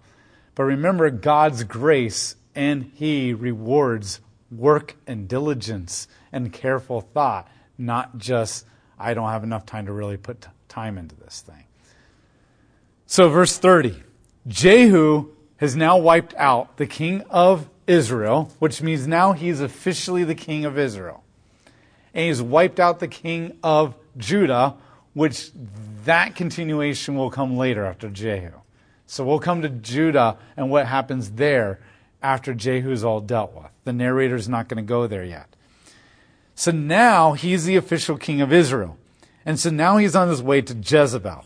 But 0.56 0.64
remember 0.64 1.10
God's 1.10 1.64
grace, 1.64 2.36
and 2.56 2.92
He 2.96 3.34
rewards 3.34 4.20
work 4.52 4.96
and 5.06 5.28
diligence 5.28 6.08
and 6.32 6.54
careful 6.54 7.02
thought, 7.02 7.48
not 7.78 8.18
just, 8.18 8.66
I 8.98 9.14
don't 9.14 9.30
have 9.30 9.44
enough 9.44 9.66
time 9.66 9.86
to 9.86 9.94
really 9.94 10.18
put 10.18 10.42
t- 10.42 10.50
time 10.68 10.98
into 10.98 11.16
this 11.16 11.42
thing. 11.42 11.66
So, 13.06 13.30
verse 13.30 13.58
30 13.58 14.04
Jehu 14.48 15.32
has 15.58 15.76
now 15.76 15.98
wiped 15.98 16.34
out 16.36 16.78
the 16.78 16.88
king 16.88 17.22
of 17.30 17.70
Israel, 17.88 18.52
which 18.60 18.82
means 18.82 19.08
now 19.08 19.34
he's 19.34 19.60
officially 19.60 20.24
the 20.24 20.36
king 20.36 20.66
of 20.66 20.78
Israel. 20.78 21.24
And 22.14 22.26
he's 22.26 22.42
wiped 22.42 22.80
out 22.80 23.00
the 23.00 23.08
king 23.08 23.58
of 23.64 23.96
Judah, 24.18 24.76
which 25.14 25.52
that 26.06 26.36
continuation 26.36 27.16
will 27.16 27.30
come 27.30 27.58
later 27.58 27.86
after 27.86 28.10
Jehu. 28.10 28.52
So 29.08 29.24
we'll 29.24 29.40
come 29.40 29.62
to 29.62 29.70
Judah 29.70 30.38
and 30.56 30.70
what 30.70 30.88
happens 30.88 31.32
there 31.32 31.80
after 32.22 32.54
Jehu's 32.54 33.04
all 33.04 33.22
dealt 33.22 33.54
with. 33.54 33.68
The 33.86 33.94
narrator's 33.94 34.50
not 34.50 34.68
going 34.68 34.84
to 34.84 34.88
go 34.88 35.08
there 35.08 35.24
yet. 35.24 35.48
So 36.56 36.72
now 36.72 37.34
he's 37.34 37.66
the 37.66 37.76
official 37.76 38.18
king 38.18 38.42
of 38.42 38.52
Israel. 38.52 38.98
And 39.46 39.60
so 39.60 39.70
now 39.70 39.98
he's 39.98 40.16
on 40.16 40.28
his 40.28 40.42
way 40.42 40.62
to 40.62 40.74
Jezebel. 40.74 41.46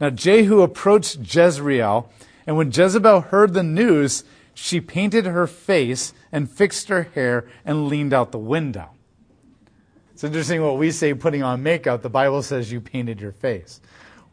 Now 0.00 0.10
Jehu 0.10 0.62
approached 0.62 1.18
Jezreel, 1.34 2.10
and 2.46 2.56
when 2.56 2.70
Jezebel 2.70 3.22
heard 3.22 3.54
the 3.54 3.62
news, 3.62 4.24
she 4.54 4.80
painted 4.80 5.26
her 5.26 5.46
face 5.46 6.14
and 6.32 6.50
fixed 6.50 6.88
her 6.88 7.02
hair 7.02 7.46
and 7.64 7.88
leaned 7.88 8.14
out 8.14 8.32
the 8.32 8.38
window. 8.38 8.90
It's 10.12 10.24
interesting 10.24 10.62
what 10.62 10.78
we 10.78 10.92
say 10.92 11.12
putting 11.12 11.42
on 11.42 11.62
makeup. 11.62 12.00
The 12.00 12.08
Bible 12.08 12.42
says 12.42 12.72
you 12.72 12.80
painted 12.80 13.20
your 13.20 13.32
face, 13.32 13.80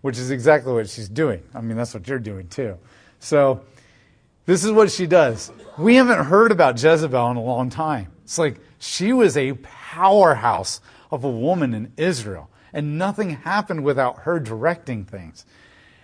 which 0.01 0.17
is 0.17 0.31
exactly 0.31 0.71
what 0.71 0.89
she's 0.89 1.09
doing. 1.09 1.43
I 1.53 1.59
mean, 1.59 1.75
that's 1.75 1.93
what 1.93 2.07
you're 2.07 2.19
doing 2.19 2.47
too. 2.47 2.77
So 3.19 3.61
this 4.45 4.63
is 4.63 4.71
what 4.71 4.91
she 4.91 5.07
does. 5.07 5.51
We 5.77 5.95
haven't 5.95 6.25
heard 6.25 6.51
about 6.51 6.81
Jezebel 6.81 7.31
in 7.31 7.37
a 7.37 7.43
long 7.43 7.69
time. 7.69 8.11
It's 8.23 8.37
like 8.37 8.59
she 8.79 9.11
was 9.11 9.35
a 9.35 9.53
powerhouse 9.53 10.79
of 11.11 11.23
a 11.23 11.29
woman 11.29 11.73
in 11.73 11.91
Israel. 11.97 12.49
And 12.71 12.97
nothing 12.97 13.31
happened 13.31 13.83
without 13.83 14.19
her 14.19 14.39
directing 14.39 15.05
things. 15.05 15.45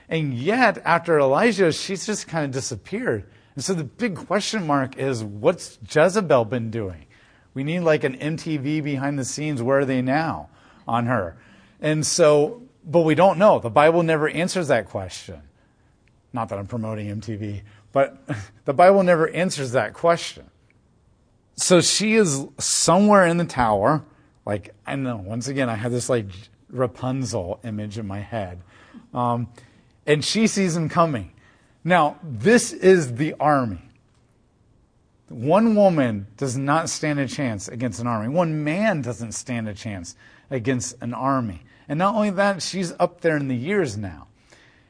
And 0.10 0.34
yet, 0.34 0.82
after 0.84 1.20
Elijah, 1.20 1.72
she's 1.72 2.06
just 2.06 2.28
kind 2.28 2.46
of 2.46 2.51
disappeared. 2.51 3.30
And 3.56 3.63
so 3.63 3.74
the 3.74 3.84
big 3.86 4.16
question 4.16 4.68
mark 4.68 4.98
is 4.98 5.24
what's 5.24 5.78
Jezebel 5.88 6.46
been 6.46 6.72
doing? 6.72 7.06
We 7.54 7.63
need 7.63 7.82
like 7.82 8.04
an 8.04 8.18
MTV 8.18 8.84
behind 8.84 9.18
the 9.18 9.25
scenes. 9.25 9.62
Where 9.62 9.80
are 9.80 9.86
they 9.86 10.01
now 10.01 10.50
on 10.88 11.06
her? 11.06 11.38
And 11.80 12.06
so, 12.06 12.63
but 12.84 13.01
we 13.01 13.16
don't 13.16 13.38
know. 13.38 13.60
The 13.60 13.70
Bible 13.70 14.04
never 14.04 14.28
answers 14.28 14.68
that 14.68 14.88
question. 14.88 15.42
Not 16.34 16.50
that 16.50 16.60
I'm 16.60 16.68
promoting 16.68 17.08
MTV, 17.22 17.62
but 17.92 18.18
the 18.66 18.74
Bible 18.74 19.04
never 19.04 19.30
answers 19.30 19.72
that 19.72 19.94
question 19.94 20.50
so 21.60 21.82
she 21.82 22.16
is 22.16 22.46
somewhere 22.58 23.25
in 23.25 23.38
the 23.38 23.46
tower. 23.46 24.04
Like, 24.46 24.74
I 24.88 24.96
know, 24.96 25.18
once 25.18 25.48
again, 25.48 25.70
I 25.70 25.75
have 25.75 25.92
this 25.92 26.10
like 26.10 26.28
Rapunzel 26.70 27.60
image 27.63 27.98
in 27.98 28.08
my 28.08 28.20
head. 28.20 28.62
Um, 29.13 29.50
and 30.10 30.25
she 30.25 30.48
sees 30.48 30.75
him 30.75 30.89
coming. 30.89 31.32
Now, 31.86 32.20
this 32.22 32.74
is 32.74 33.16
the 33.16 33.36
army. 33.39 33.82
One 35.30 35.75
woman 35.75 36.28
does 36.36 36.58
not 36.58 36.89
stand 36.89 37.20
a 37.20 37.28
chance 37.28 37.70
against 37.70 38.01
an 38.01 38.08
army. 38.08 38.28
One 38.28 38.63
man 38.66 39.01
doesn't 39.01 39.32
stand 39.32 39.70
a 39.70 39.74
chance 39.74 40.16
against 40.50 40.96
an 41.01 41.13
army. 41.13 41.62
And 41.88 41.98
not 41.98 42.16
only 42.16 42.32
that, 42.32 42.62
she's 42.62 42.92
up 43.00 43.22
there 43.22 43.38
in 43.38 43.48
the 43.48 43.56
years 43.56 43.96
now. 43.96 44.28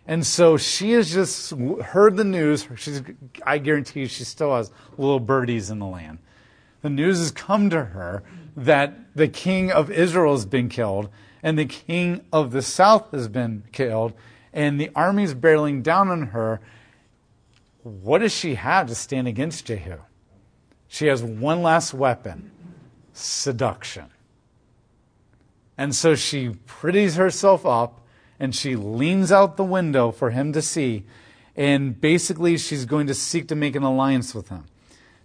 And 0.07 0.25
so 0.25 0.57
she 0.57 0.93
has 0.93 1.13
just 1.13 1.51
heard 1.51 2.17
the 2.17 2.23
news. 2.23 2.67
She's, 2.77 3.03
I 3.45 3.59
guarantee 3.59 3.99
you, 4.01 4.07
she 4.07 4.23
still 4.23 4.55
has 4.55 4.71
little 4.97 5.19
birdies 5.19 5.69
in 5.69 5.77
the 5.77 5.85
land 5.85 6.17
the 6.81 6.89
news 6.89 7.19
has 7.19 7.31
come 7.31 7.69
to 7.69 7.83
her 7.83 8.23
that 8.55 8.93
the 9.15 9.27
king 9.27 9.71
of 9.71 9.91
Israel 9.91 10.33
has 10.33 10.45
been 10.45 10.69
killed 10.69 11.09
and 11.43 11.57
the 11.57 11.65
king 11.65 12.21
of 12.31 12.51
the 12.51 12.61
south 12.61 13.11
has 13.11 13.27
been 13.27 13.63
killed 13.71 14.13
and 14.53 14.79
the 14.79 14.91
army 14.95 15.23
is 15.23 15.35
barreling 15.35 15.83
down 15.83 16.09
on 16.09 16.27
her. 16.27 16.59
What 17.83 18.19
does 18.19 18.33
she 18.33 18.55
have 18.55 18.87
to 18.87 18.95
stand 18.95 19.27
against 19.27 19.65
Jehu? 19.65 19.97
She 20.87 21.07
has 21.07 21.23
one 21.23 21.61
last 21.61 21.93
weapon 21.93 22.51
seduction. 23.13 24.05
And 25.77 25.95
so 25.95 26.15
she 26.15 26.49
pretties 26.65 27.15
herself 27.15 27.65
up 27.65 28.01
and 28.39 28.55
she 28.55 28.75
leans 28.75 29.31
out 29.31 29.57
the 29.57 29.63
window 29.63 30.11
for 30.11 30.31
him 30.31 30.53
to 30.53 30.61
see. 30.61 31.03
And 31.55 31.99
basically, 31.99 32.57
she's 32.57 32.85
going 32.85 33.07
to 33.07 33.13
seek 33.13 33.47
to 33.49 33.55
make 33.55 33.75
an 33.75 33.83
alliance 33.83 34.33
with 34.33 34.49
him. 34.49 34.65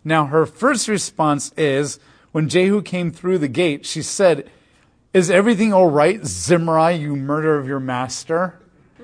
Now, 0.04 0.26
her 0.26 0.46
first 0.46 0.88
response 0.88 1.52
is 1.56 1.98
when 2.32 2.48
Jehu 2.48 2.82
came 2.82 3.10
through 3.12 3.38
the 3.38 3.48
gate, 3.48 3.86
she 3.86 4.02
said, 4.02 4.50
Is 5.12 5.30
everything 5.30 5.72
all 5.72 5.88
right, 5.88 6.24
Zimri, 6.26 6.96
you 6.96 7.14
murder 7.14 7.58
of 7.58 7.68
your 7.68 7.80
master? 7.80 8.58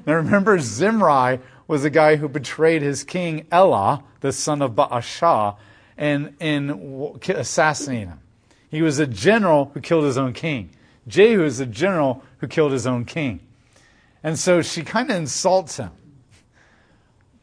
Now, 0.06 0.14
remember, 0.14 0.58
Zimri 0.58 1.40
was 1.66 1.84
a 1.84 1.90
guy 1.90 2.16
who 2.16 2.28
betrayed 2.28 2.82
his 2.82 3.04
king, 3.04 3.46
Elah, 3.52 4.02
the 4.20 4.32
son 4.32 4.62
of 4.62 4.72
Baasha, 4.72 5.56
and, 5.96 6.34
and 6.40 7.20
assassinated 7.28 8.08
him. 8.08 8.20
He 8.70 8.82
was 8.82 8.98
a 8.98 9.06
general 9.06 9.70
who 9.74 9.80
killed 9.80 10.04
his 10.04 10.18
own 10.18 10.32
king. 10.32 10.70
Jehu 11.06 11.44
is 11.44 11.60
a 11.60 11.66
general 11.66 12.22
who 12.38 12.46
killed 12.46 12.72
his 12.72 12.86
own 12.86 13.04
king. 13.04 13.40
And 14.22 14.38
so 14.38 14.62
she 14.62 14.82
kind 14.82 15.10
of 15.10 15.16
insults 15.16 15.76
him. 15.76 15.90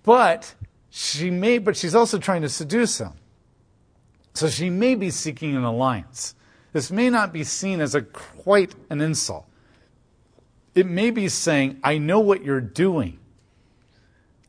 But 0.04 0.56
she 0.90 1.30
may, 1.30 1.58
but 1.58 1.76
she's 1.76 1.96
also 1.96 2.18
trying 2.18 2.44
to 2.44 2.50
seduce 2.50 3.00
him. 3.00 3.14
So 4.34 4.50
she 4.50 4.70
may 4.70 4.96
be 4.96 5.10
seeking 5.10 5.56
an 5.56 5.64
alliance. 5.64 6.36
This 6.72 6.92
may 6.92 7.10
not 7.10 7.34
be 7.34 7.44
seen 7.44 7.82
as 7.82 7.96
a 7.96 8.04
quite 8.04 8.76
an 8.90 9.02
insult. 9.02 9.47
It 10.78 10.86
may 10.86 11.10
be 11.10 11.28
saying, 11.28 11.80
I 11.84 11.98
know 11.98 12.20
what 12.20 12.44
you're 12.44 12.62
doing. 12.62 13.18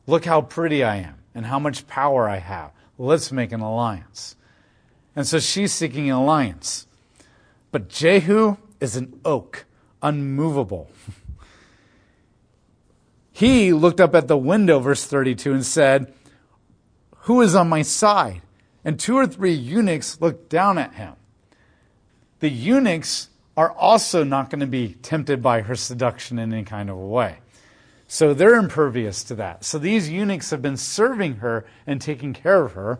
Look 0.05 0.25
how 0.25 0.43
pretty 0.43 0.83
I 0.83 0.97
am 0.97 1.15
and 1.33 1.43
how 1.43 1.57
much 1.57 1.87
power 1.87 2.29
I 2.29 2.37
have. 2.37 2.71
Let's 2.99 3.31
make 3.31 3.51
an 3.51 3.61
alliance. 3.61 4.35
And 5.15 5.25
so 5.25 5.39
she's 5.39 5.73
seeking 5.73 6.07
an 6.07 6.15
alliance. 6.15 6.85
But 7.71 7.89
Jehu 7.89 8.57
is 8.79 8.95
an 8.95 9.19
oak, 9.25 9.65
unmovable. 10.03 10.91
he 13.31 13.73
looked 13.73 13.99
up 13.99 14.13
at 14.13 14.27
the 14.27 14.37
window, 14.37 14.77
verse 14.77 15.07
32, 15.07 15.51
and 15.51 15.65
said, 15.65 16.13
Who 17.21 17.41
is 17.41 17.55
on 17.55 17.69
my 17.69 17.81
side? 17.81 18.43
And 18.85 18.99
two 18.99 19.17
or 19.17 19.25
three 19.25 19.53
eunuchs 19.53 20.21
looked 20.21 20.47
down 20.47 20.77
at 20.77 20.93
him. 20.93 21.15
The 22.39 22.49
eunuchs 22.49 23.29
are 23.59 23.73
also 23.73 24.23
not 24.23 24.49
going 24.49 24.61
to 24.61 24.65
be 24.65 24.93
tempted 25.01 25.41
by 25.41 25.59
her 25.59 25.75
seduction 25.75 26.39
in 26.39 26.53
any 26.53 26.63
kind 26.63 26.89
of 26.89 26.95
a 26.95 27.05
way. 27.05 27.39
So 28.07 28.33
they're 28.33 28.55
impervious 28.55 29.21
to 29.25 29.35
that. 29.35 29.65
So 29.65 29.77
these 29.77 30.09
eunuchs 30.09 30.51
have 30.51 30.61
been 30.61 30.77
serving 30.77 31.35
her 31.35 31.65
and 31.85 31.99
taking 31.99 32.31
care 32.31 32.63
of 32.63 32.71
her. 32.71 32.99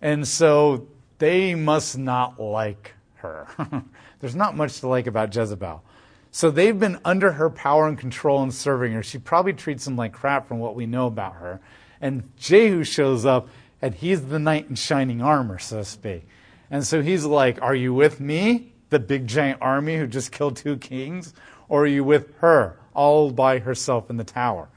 And 0.00 0.26
so 0.26 0.88
they 1.18 1.54
must 1.54 1.98
not 1.98 2.40
like 2.40 2.94
her. 3.16 3.46
There's 4.20 4.34
not 4.34 4.56
much 4.56 4.80
to 4.80 4.88
like 4.88 5.06
about 5.06 5.36
Jezebel. 5.36 5.84
So 6.30 6.50
they've 6.50 6.80
been 6.80 6.98
under 7.04 7.32
her 7.32 7.50
power 7.50 7.86
and 7.86 7.98
control 7.98 8.42
and 8.42 8.54
serving 8.54 8.94
her. 8.94 9.02
She 9.02 9.18
probably 9.18 9.52
treats 9.52 9.84
them 9.84 9.96
like 9.96 10.14
crap 10.14 10.48
from 10.48 10.60
what 10.60 10.74
we 10.74 10.86
know 10.86 11.08
about 11.08 11.34
her. 11.34 11.60
And 12.00 12.34
Jehu 12.38 12.84
shows 12.84 13.26
up, 13.26 13.50
and 13.82 13.94
he's 13.94 14.24
the 14.24 14.38
knight 14.38 14.70
in 14.70 14.76
shining 14.76 15.20
armor, 15.20 15.58
so 15.58 15.80
to 15.80 15.84
speak. 15.84 16.26
And 16.70 16.86
so 16.86 17.02
he's 17.02 17.26
like, 17.26 17.60
Are 17.60 17.74
you 17.74 17.92
with 17.92 18.18
me, 18.18 18.72
the 18.90 18.98
big 18.98 19.26
giant 19.26 19.58
army 19.62 19.96
who 19.96 20.06
just 20.06 20.32
killed 20.32 20.56
two 20.56 20.76
kings? 20.76 21.32
Or 21.68 21.84
are 21.84 21.86
you 21.86 22.04
with 22.04 22.36
her, 22.38 22.78
all 22.94 23.30
by 23.30 23.60
herself 23.60 24.10
in 24.10 24.16
the 24.16 24.24
tower? 24.24 24.68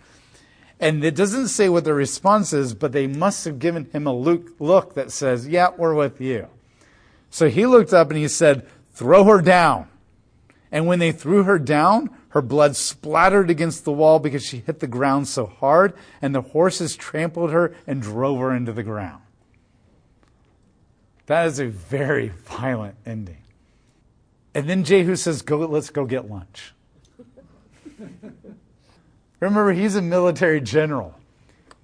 And 0.80 1.04
it 1.04 1.16
doesn't 1.16 1.48
say 1.48 1.70
what 1.70 1.84
the 1.84 1.94
response 1.94 2.54
is, 2.54 2.74
but 2.74 2.92
they 2.92 3.08
must 3.08 3.46
have 3.46 3.60
given 3.60 3.86
him 3.86 4.06
a 4.06 4.14
look 4.14 4.96
that 4.96 5.12
says, 5.12 5.48
Yeah, 5.48 5.70
we're 5.78 5.94
with 5.94 6.20
you. 6.20 6.48
So 7.30 7.50
he 7.50 7.66
looked 7.66 7.94
up 7.94 8.10
and 8.10 8.18
he 8.18 8.28
said, 8.28 8.68
Throw 8.92 9.24
her 9.24 9.42
down. 9.42 9.88
And 10.72 10.88
when 10.88 11.00
they 11.00 11.12
threw 11.12 11.44
her 11.44 11.60
down, 11.60 12.10
her 12.30 12.42
blood 12.42 12.76
splattered 12.76 13.50
against 13.52 13.86
the 13.86 13.92
wall 13.92 14.20
because 14.20 14.44
she 14.44 14.58
hit 14.58 14.80
the 14.80 14.88
ground 14.88 15.28
so 15.28 15.46
hard, 15.46 15.94
and 16.20 16.34
the 16.34 16.42
horses 16.42 16.96
trampled 16.96 17.52
her 17.52 17.76
and 17.86 18.02
drove 18.02 18.40
her 18.40 18.56
into 18.56 18.74
the 18.74 18.82
ground. 18.82 19.22
That 21.28 21.46
is 21.46 21.60
a 21.60 21.68
very 21.68 22.30
violent 22.30 22.96
ending. 23.06 23.43
And 24.56 24.70
then 24.70 24.84
Jehu 24.84 25.16
says, 25.16 25.42
go, 25.42 25.58
Let's 25.58 25.90
go 25.90 26.06
get 26.06 26.30
lunch. 26.30 26.74
Remember, 29.40 29.74
he's 29.74 29.96
a 29.96 30.02
military 30.02 30.62
general. 30.62 31.16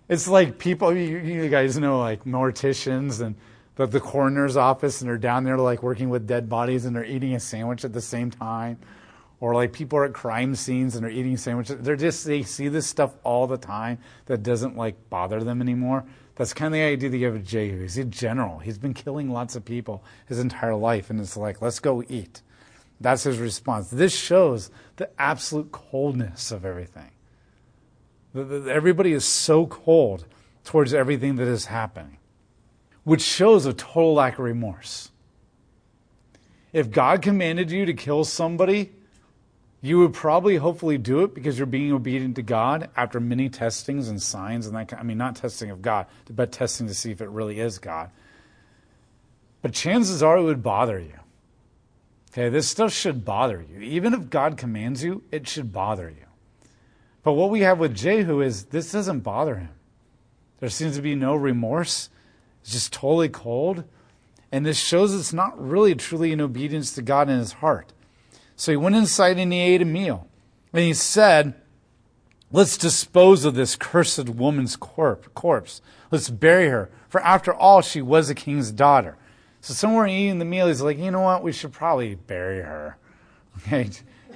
It's 0.08 0.28
like 0.28 0.58
people, 0.58 0.96
you, 0.96 1.18
you 1.18 1.50
guys 1.50 1.78
know, 1.78 2.00
like 2.00 2.24
morticians 2.24 3.22
and 3.22 3.36
the, 3.76 3.86
the 3.86 4.00
coroner's 4.00 4.58
office 4.58 5.02
and 5.02 5.10
they're 5.10 5.18
down 5.18 5.44
there 5.44 5.58
like 5.58 5.84
working 5.84 6.10
with 6.10 6.28
dead 6.28 6.50
bodies 6.50 6.86
and 6.86 6.96
they're 6.96 7.06
eating 7.06 7.36
a 7.36 7.40
sandwich 7.40 7.86
at 7.86 7.94
the 7.94 8.02
same 8.02 8.32
time. 8.32 8.78
Or 9.40 9.54
like 9.54 9.72
people 9.72 10.00
are 10.00 10.06
at 10.06 10.14
crime 10.14 10.56
scenes 10.56 10.96
and 10.96 11.04
they're 11.04 11.12
eating 11.12 11.38
sandwiches. 11.38 11.78
They're 11.80 11.96
just, 11.96 12.26
they 12.26 12.44
see 12.44 12.68
this 12.68 12.88
stuff 12.88 13.16
all 13.24 13.48
the 13.48 13.58
time 13.58 14.00
that 14.26 14.44
doesn't 14.44 14.76
like 14.76 15.10
bother 15.10 15.42
them 15.44 15.62
anymore. 15.62 16.04
That's 16.36 16.54
kind 16.54 16.68
of 16.68 16.74
the 16.74 16.84
idea 16.84 17.10
that 17.10 17.18
you 17.18 17.26
have 17.26 17.36
of 17.36 17.46
Jehu. 17.46 17.82
He's 17.82 17.98
a 17.98 18.06
general. 18.06 18.60
He's 18.60 18.78
been 18.78 18.94
killing 18.94 19.30
lots 19.30 19.56
of 19.56 19.64
people 19.64 20.04
his 20.28 20.40
entire 20.40 20.76
life. 20.76 21.10
And 21.10 21.20
it's 21.20 21.38
like, 21.38 21.62
let's 21.62 21.80
go 21.80 22.04
eat. 22.10 22.42
That's 23.02 23.24
his 23.24 23.38
response. 23.38 23.90
This 23.90 24.16
shows 24.16 24.70
the 24.98 25.10
absolute 25.20 25.72
coldness 25.72 26.52
of 26.52 26.66
everything. 26.66 27.12
Everybody 28.36 29.14
is 29.14 29.26
so 29.26 29.66
cold 29.66 30.26
towards 30.64 30.94
everything 30.94 31.38
that 31.38 31.48
is 31.48 31.66
happening 31.66 32.20
which 33.10 33.22
shows 33.22 33.66
a 33.66 33.74
total 33.74 34.14
lack 34.14 34.34
of 34.34 34.46
remorse. 34.46 35.10
If 36.72 36.92
God 36.92 37.24
commanded 37.24 37.72
you 37.72 37.88
to 37.88 37.94
kill 37.96 38.24
somebody, 38.24 38.92
you 39.82 39.98
would 39.98 40.14
probably 40.14 40.58
hopefully 40.58 41.00
do 41.00 41.24
it 41.24 41.34
because 41.34 41.58
you're 41.58 41.66
being 41.66 41.92
obedient 41.92 42.36
to 42.36 42.44
God 42.44 42.90
after 42.96 43.20
many 43.20 43.50
testings 43.50 44.10
and 44.10 44.22
signs 44.22 44.68
and 44.68 44.76
that 44.76 44.90
kind, 44.90 45.00
I 45.00 45.04
mean 45.04 45.18
not 45.18 45.38
testing 45.38 45.72
of 45.72 45.82
God, 45.82 46.06
but 46.30 46.52
testing 46.52 46.86
to 46.86 46.94
see 46.94 47.10
if 47.10 47.20
it 47.20 47.30
really 47.30 47.60
is 47.60 47.80
God. 47.80 48.12
But 49.64 49.74
chances 49.74 50.22
are 50.22 50.38
it 50.38 50.44
would 50.44 50.62
bother 50.62 51.00
you. 51.00 51.20
Okay, 52.32 52.50
this 52.50 52.68
stuff 52.68 52.94
should 52.94 53.26
bother 53.26 53.66
you. 53.70 53.80
Even 53.82 54.14
if 54.14 54.30
God 54.30 54.58
commands 54.58 55.04
you, 55.04 55.24
it 55.32 55.48
should 55.48 55.74
bother 55.74 56.10
you. 56.10 56.26
But 57.24 57.34
what 57.34 57.50
we 57.50 57.62
have 57.62 57.80
with 57.80 57.96
Jehu 57.96 58.42
is 58.42 58.66
this 58.66 58.92
doesn't 58.92 59.22
bother 59.22 59.56
him. 59.56 59.70
There 60.60 60.70
seems 60.70 60.96
to 60.96 61.02
be 61.02 61.16
no 61.16 61.36
remorse. 61.36 62.10
It's 62.62 62.72
just 62.72 62.94
totally 62.94 63.30
cold. 63.30 63.84
And 64.52 64.66
this 64.66 64.78
shows 64.78 65.14
it's 65.14 65.34
not 65.34 65.60
really 65.60 65.96
truly 65.96 66.32
in 66.32 66.42
obedience 66.42 66.94
to 66.94 67.02
God 67.02 67.30
in 67.30 67.40
his 67.40 67.54
heart. 67.54 67.94
So 68.56 68.72
he 68.72 68.78
went 68.78 68.96
inside 68.96 69.38
and 69.38 69.54
he 69.54 69.60
ate 69.60 69.82
a 69.82 69.86
meal. 69.86 70.28
And 70.74 70.84
he 70.84 70.94
said, 70.94 71.56
Let's 72.52 72.78
dispose 72.78 73.46
of 73.46 73.54
this 73.54 73.76
cursed 73.76 74.28
woman's 74.28 74.76
corp- 74.76 75.34
corpse. 75.36 75.82
Let's 76.10 76.30
bury 76.30 76.68
her. 76.70 76.90
For 77.08 77.22
after 77.22 77.54
all, 77.54 77.82
she 77.82 78.02
was 78.02 78.30
a 78.30 78.36
king's 78.36 78.72
daughter. 78.72 79.18
So 79.62 79.74
somewhere 79.74 80.08
eating 80.08 80.40
the 80.40 80.46
meal, 80.46 80.68
he's 80.68 80.82
like, 80.82 80.98
you 80.98 81.12
know 81.12 81.22
what? 81.22 81.44
We 81.44 81.52
should 81.52 81.74
probably 81.74 82.16
bury 82.16 82.62
her. 82.62 82.98
Okay? 83.68 83.90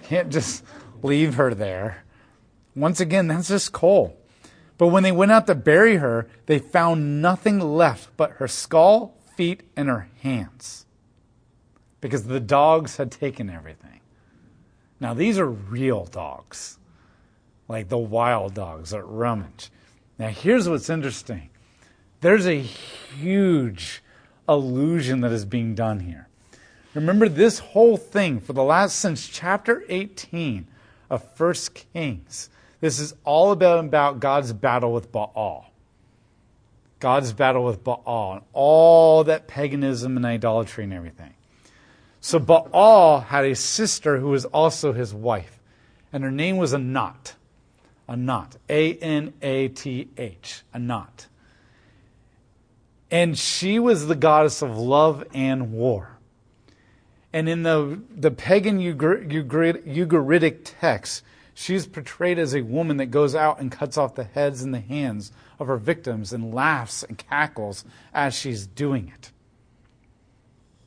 Can't 0.03 0.29
just 0.29 0.65
leave 1.01 1.35
her 1.35 1.53
there. 1.53 2.03
Once 2.75 2.99
again, 2.99 3.27
that's 3.27 3.47
just 3.47 3.71
coal. 3.71 4.17
But 4.77 4.87
when 4.87 5.03
they 5.03 5.13
went 5.13 5.31
out 5.31 5.47
to 5.47 5.55
bury 5.55 5.95
her, 5.97 6.27
they 6.45 6.59
found 6.59 7.21
nothing 7.21 7.59
left 7.59 8.09
but 8.17 8.31
her 8.31 8.49
skull, 8.49 9.15
feet, 9.37 9.63
and 9.77 9.87
her 9.87 10.09
hands. 10.21 10.85
Because 12.01 12.25
the 12.25 12.41
dogs 12.41 12.97
had 12.97 13.11
taken 13.11 13.49
everything. 13.49 14.01
Now, 14.99 15.13
these 15.13 15.39
are 15.39 15.49
real 15.49 16.05
dogs, 16.05 16.79
like 17.69 17.87
the 17.87 17.97
wild 17.97 18.55
dogs 18.55 18.89
that 18.89 19.03
rummage. 19.03 19.69
Now, 20.19 20.29
here's 20.29 20.67
what's 20.67 20.89
interesting 20.89 21.49
there's 22.19 22.45
a 22.45 22.59
huge 22.59 24.02
illusion 24.47 25.21
that 25.21 25.31
is 25.31 25.45
being 25.45 25.75
done 25.75 26.01
here. 26.01 26.27
Remember, 26.93 27.27
this 27.27 27.59
whole 27.59 27.97
thing 27.97 28.39
for 28.39 28.53
the 28.53 28.63
last, 28.63 28.97
since 28.99 29.27
chapter 29.27 29.83
18 29.89 30.67
of 31.09 31.35
First 31.35 31.73
Kings, 31.93 32.49
this 32.81 32.99
is 32.99 33.15
all 33.23 33.51
about, 33.51 33.83
about 33.83 34.19
God's 34.19 34.53
battle 34.53 34.93
with 34.93 35.11
Baal. 35.11 35.71
God's 36.99 37.33
battle 37.33 37.65
with 37.65 37.83
Baal 37.83 38.33
and 38.33 38.41
all 38.53 39.23
that 39.23 39.47
paganism 39.47 40.17
and 40.17 40.25
idolatry 40.25 40.83
and 40.83 40.93
everything. 40.93 41.33
So 42.21 42.39
Baal 42.39 43.21
had 43.21 43.45
a 43.45 43.55
sister 43.55 44.19
who 44.19 44.29
was 44.29 44.45
also 44.45 44.93
his 44.93 45.13
wife, 45.13 45.59
and 46.13 46.23
her 46.23 46.31
name 46.31 46.57
was 46.57 46.73
Anat. 46.73 47.35
Anat. 48.07 48.57
A 48.69 48.93
N 48.95 49.33
A 49.41 49.67
T 49.69 50.09
H. 50.17 50.63
Anat. 50.73 51.27
And 53.13 53.37
she 53.37 53.79
was 53.79 54.07
the 54.07 54.15
goddess 54.15 54.61
of 54.61 54.77
love 54.77 55.23
and 55.33 55.71
war. 55.71 56.17
And 57.31 57.47
in 57.47 57.63
the, 57.63 58.01
the 58.13 58.31
pagan 58.31 58.79
Ugaritic 58.79 60.59
text, 60.63 61.23
She's 61.53 61.85
portrayed 61.85 62.39
as 62.39 62.55
a 62.55 62.61
woman 62.61 62.97
that 62.97 63.07
goes 63.07 63.35
out 63.35 63.59
and 63.59 63.71
cuts 63.71 63.97
off 63.97 64.15
the 64.15 64.23
heads 64.23 64.63
and 64.63 64.73
the 64.73 64.79
hands 64.79 65.31
of 65.59 65.67
her 65.67 65.77
victims 65.77 66.33
and 66.33 66.53
laughs 66.53 67.03
and 67.03 67.17
cackles 67.17 67.85
as 68.13 68.33
she's 68.33 68.65
doing 68.65 69.11
it. 69.13 69.31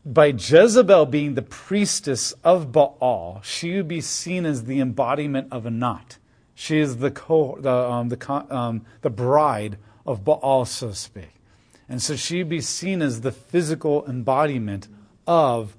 By 0.05 0.27
Jezebel 0.27 1.07
being 1.07 1.35
the 1.35 1.43
priestess 1.43 2.33
of 2.45 2.73
Baal, 2.73 3.41
she 3.45 3.77
would 3.77 3.89
be 3.89 4.01
seen 4.01 4.45
as 4.45 4.65
the 4.65 4.81
embodiment 4.81 5.49
of 5.53 5.67
Anat. 5.67 6.19
She 6.55 6.79
is 6.79 6.99
the, 6.99 7.11
co- 7.11 7.59
the, 7.61 7.73
um, 7.73 8.09
the, 8.09 8.47
um, 8.51 8.85
the 9.03 9.11
bride 9.11 9.79
of 10.05 10.25
Baal, 10.25 10.65
so 10.65 10.89
to 10.89 10.95
speak. 10.95 11.36
And 11.89 12.03
so 12.03 12.17
she'd 12.17 12.49
be 12.49 12.61
seen 12.61 13.01
as 13.01 13.21
the 13.21 13.33
physical 13.33 14.07
embodiment 14.07 14.89
of 15.27 15.77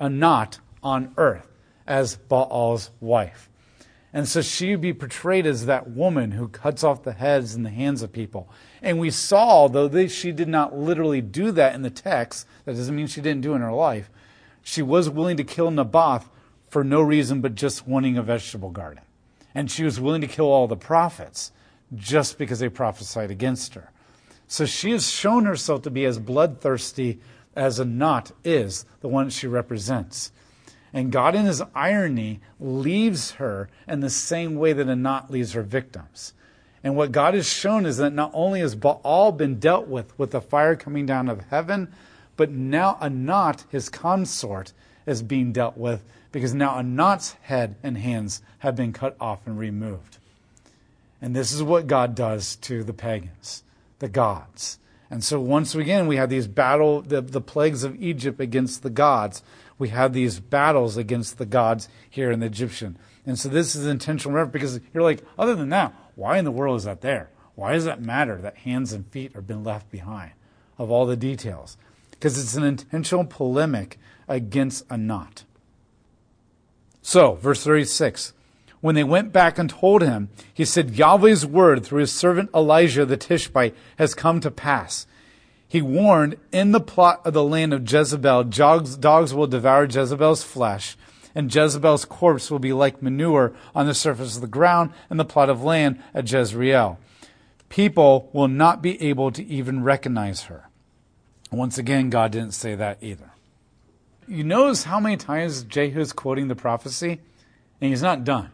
a 0.00 0.04
Anat 0.04 0.58
on 0.82 1.14
earth 1.16 1.48
as 1.86 2.16
Baal's 2.16 2.90
wife. 3.00 3.48
And 4.12 4.28
so 4.28 4.42
she 4.42 4.70
would 4.70 4.80
be 4.80 4.92
portrayed 4.92 5.44
as 5.44 5.66
that 5.66 5.90
woman 5.90 6.32
who 6.32 6.46
cuts 6.46 6.84
off 6.84 7.02
the 7.02 7.12
heads 7.12 7.54
and 7.54 7.66
the 7.66 7.70
hands 7.70 8.00
of 8.00 8.12
people. 8.12 8.48
And 8.80 9.00
we 9.00 9.10
saw, 9.10 9.66
though 9.66 9.88
they, 9.88 10.06
she 10.06 10.30
did 10.30 10.46
not 10.48 10.76
literally 10.76 11.20
do 11.20 11.50
that 11.50 11.74
in 11.74 11.82
the 11.82 11.90
text, 11.90 12.46
that 12.64 12.76
doesn't 12.76 12.94
mean 12.94 13.08
she 13.08 13.20
didn't 13.20 13.40
do 13.40 13.52
it 13.52 13.56
in 13.56 13.62
her 13.62 13.72
life. 13.72 14.10
She 14.62 14.82
was 14.82 15.10
willing 15.10 15.36
to 15.38 15.44
kill 15.44 15.70
Naboth 15.70 16.28
for 16.68 16.84
no 16.84 17.00
reason 17.00 17.40
but 17.40 17.56
just 17.56 17.88
wanting 17.88 18.16
a 18.16 18.22
vegetable 18.22 18.70
garden. 18.70 19.02
And 19.52 19.70
she 19.70 19.82
was 19.82 20.00
willing 20.00 20.20
to 20.20 20.28
kill 20.28 20.46
all 20.46 20.68
the 20.68 20.76
prophets 20.76 21.50
just 21.94 22.38
because 22.38 22.60
they 22.60 22.68
prophesied 22.68 23.30
against 23.30 23.74
her. 23.74 23.90
So 24.54 24.66
she 24.66 24.92
has 24.92 25.10
shown 25.10 25.46
herself 25.46 25.82
to 25.82 25.90
be 25.90 26.04
as 26.04 26.20
bloodthirsty 26.20 27.18
as 27.56 27.80
Anat 27.80 28.30
is, 28.44 28.84
the 29.00 29.08
one 29.08 29.28
she 29.28 29.48
represents. 29.48 30.30
And 30.92 31.10
God, 31.10 31.34
in 31.34 31.44
his 31.44 31.60
irony, 31.74 32.38
leaves 32.60 33.32
her 33.32 33.68
in 33.88 33.98
the 33.98 34.08
same 34.08 34.54
way 34.54 34.72
that 34.72 34.88
Anat 34.88 35.28
leaves 35.28 35.54
her 35.54 35.64
victims. 35.64 36.34
And 36.84 36.94
what 36.94 37.10
God 37.10 37.34
has 37.34 37.52
shown 37.52 37.84
is 37.84 37.96
that 37.96 38.12
not 38.12 38.30
only 38.32 38.60
has 38.60 38.76
Baal 38.76 39.32
been 39.32 39.58
dealt 39.58 39.88
with 39.88 40.16
with 40.16 40.30
the 40.30 40.40
fire 40.40 40.76
coming 40.76 41.04
down 41.04 41.28
of 41.28 41.46
heaven, 41.50 41.92
but 42.36 42.52
now 42.52 42.96
Anat, 43.02 43.64
his 43.70 43.88
consort, 43.88 44.72
is 45.04 45.20
being 45.20 45.50
dealt 45.50 45.76
with 45.76 46.04
because 46.30 46.54
now 46.54 46.78
Anat's 46.78 47.32
head 47.42 47.74
and 47.82 47.98
hands 47.98 48.40
have 48.60 48.76
been 48.76 48.92
cut 48.92 49.16
off 49.20 49.48
and 49.48 49.58
removed. 49.58 50.18
And 51.20 51.34
this 51.34 51.50
is 51.50 51.60
what 51.60 51.88
God 51.88 52.14
does 52.14 52.54
to 52.54 52.84
the 52.84 52.92
pagans, 52.92 53.64
the 54.04 54.08
gods. 54.10 54.78
And 55.08 55.24
so 55.24 55.40
once 55.40 55.74
again, 55.74 56.06
we 56.06 56.16
have 56.16 56.28
these 56.28 56.46
battle, 56.46 57.00
the, 57.00 57.22
the 57.22 57.40
plagues 57.40 57.84
of 57.84 58.02
Egypt 58.02 58.38
against 58.38 58.82
the 58.82 58.90
gods. 58.90 59.42
We 59.78 59.88
have 59.88 60.12
these 60.12 60.40
battles 60.40 60.98
against 60.98 61.38
the 61.38 61.46
gods 61.46 61.88
here 62.10 62.30
in 62.30 62.40
the 62.40 62.46
Egyptian. 62.46 62.98
And 63.24 63.38
so 63.38 63.48
this 63.48 63.74
is 63.74 63.86
intentional 63.86 64.34
reference 64.34 64.52
because 64.52 64.80
you're 64.92 65.02
like, 65.02 65.24
other 65.38 65.54
than 65.54 65.70
that, 65.70 65.94
why 66.16 66.36
in 66.36 66.44
the 66.44 66.50
world 66.50 66.76
is 66.76 66.84
that 66.84 67.00
there? 67.00 67.30
Why 67.54 67.72
does 67.72 67.86
that 67.86 68.02
matter 68.02 68.36
that 68.42 68.58
hands 68.58 68.92
and 68.92 69.06
feet 69.06 69.32
have 69.32 69.46
been 69.46 69.64
left 69.64 69.90
behind 69.90 70.32
of 70.76 70.90
all 70.90 71.06
the 71.06 71.16
details? 71.16 71.78
Because 72.10 72.38
it's 72.38 72.56
an 72.56 72.64
intentional 72.64 73.24
polemic 73.24 73.98
against 74.28 74.84
Anat. 74.90 75.44
So, 77.00 77.36
verse 77.36 77.64
36. 77.64 78.34
When 78.84 78.94
they 78.94 79.02
went 79.02 79.32
back 79.32 79.58
and 79.58 79.70
told 79.70 80.02
him, 80.02 80.28
he 80.52 80.66
said, 80.66 80.90
Yahweh's 80.90 81.46
word 81.46 81.86
through 81.86 82.00
his 82.00 82.12
servant 82.12 82.50
Elijah 82.54 83.06
the 83.06 83.16
Tishbite 83.16 83.74
has 83.96 84.14
come 84.14 84.40
to 84.40 84.50
pass. 84.50 85.06
He 85.66 85.80
warned, 85.80 86.36
in 86.52 86.72
the 86.72 86.82
plot 86.82 87.22
of 87.24 87.32
the 87.32 87.42
land 87.42 87.72
of 87.72 87.90
Jezebel, 87.90 88.44
dogs, 88.44 89.32
will 89.32 89.46
devour 89.46 89.86
Jezebel's 89.86 90.44
flesh, 90.44 90.98
and 91.34 91.52
Jezebel's 91.52 92.04
corpse 92.04 92.50
will 92.50 92.58
be 92.58 92.74
like 92.74 93.00
manure 93.00 93.54
on 93.74 93.86
the 93.86 93.94
surface 93.94 94.34
of 94.34 94.42
the 94.42 94.46
ground 94.46 94.90
and 95.08 95.18
the 95.18 95.24
plot 95.24 95.48
of 95.48 95.64
land 95.64 95.98
at 96.12 96.30
Jezreel. 96.30 96.98
People 97.70 98.28
will 98.34 98.48
not 98.48 98.82
be 98.82 99.00
able 99.00 99.30
to 99.30 99.42
even 99.46 99.82
recognize 99.82 100.42
her. 100.42 100.68
Once 101.50 101.78
again, 101.78 102.10
God 102.10 102.32
didn't 102.32 102.52
say 102.52 102.74
that 102.74 102.98
either. 103.00 103.30
You 104.28 104.44
notice 104.44 104.84
how 104.84 105.00
many 105.00 105.16
times 105.16 105.64
Jehu 105.64 106.00
is 106.00 106.12
quoting 106.12 106.48
the 106.48 106.54
prophecy? 106.54 107.22
And 107.80 107.88
he's 107.88 108.02
not 108.02 108.24
done. 108.24 108.50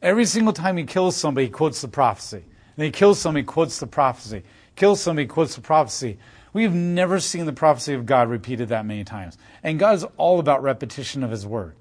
Every 0.00 0.24
single 0.24 0.52
time 0.52 0.76
he 0.76 0.84
kills 0.84 1.16
somebody, 1.16 1.46
he 1.46 1.50
quotes 1.50 1.80
the 1.80 1.88
prophecy. 1.88 2.44
And 2.76 2.84
he 2.84 2.90
kills 2.90 3.18
somebody, 3.18 3.44
quotes 3.44 3.80
the 3.80 3.86
prophecy. 3.86 4.42
Kills 4.76 5.00
somebody, 5.00 5.26
quotes 5.26 5.56
the 5.56 5.60
prophecy. 5.60 6.18
We've 6.52 6.72
never 6.72 7.20
seen 7.20 7.46
the 7.46 7.52
prophecy 7.52 7.94
of 7.94 8.06
God 8.06 8.28
repeated 8.28 8.68
that 8.68 8.86
many 8.86 9.04
times. 9.04 9.36
And 9.62 9.78
God 9.78 9.96
is 9.96 10.04
all 10.16 10.38
about 10.38 10.62
repetition 10.62 11.24
of 11.24 11.30
his 11.30 11.46
word. 11.46 11.74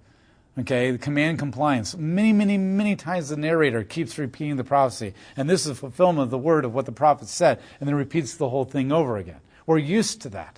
Okay, 0.59 0.89
the 0.89 0.97
command 0.97 1.37
compliance. 1.37 1.95
Many, 1.95 2.33
many, 2.33 2.57
many 2.57 2.95
times 2.95 3.29
the 3.29 3.37
narrator 3.37 3.83
keeps 3.83 4.17
repeating 4.17 4.55
the 4.55 4.63
prophecy. 4.63 5.13
And 5.35 5.47
this 5.47 5.67
is 5.67 5.77
fulfillment 5.77 6.23
of 6.23 6.29
the 6.31 6.37
word 6.39 6.65
of 6.65 6.73
what 6.73 6.87
the 6.87 6.91
prophet 6.91 7.27
said, 7.27 7.59
and 7.79 7.87
then 7.87 7.95
repeats 7.95 8.35
the 8.35 8.49
whole 8.49 8.65
thing 8.65 8.91
over 8.91 9.17
again. 9.17 9.39
We're 9.67 9.77
used 9.77 10.21
to 10.21 10.29
that. 10.29 10.57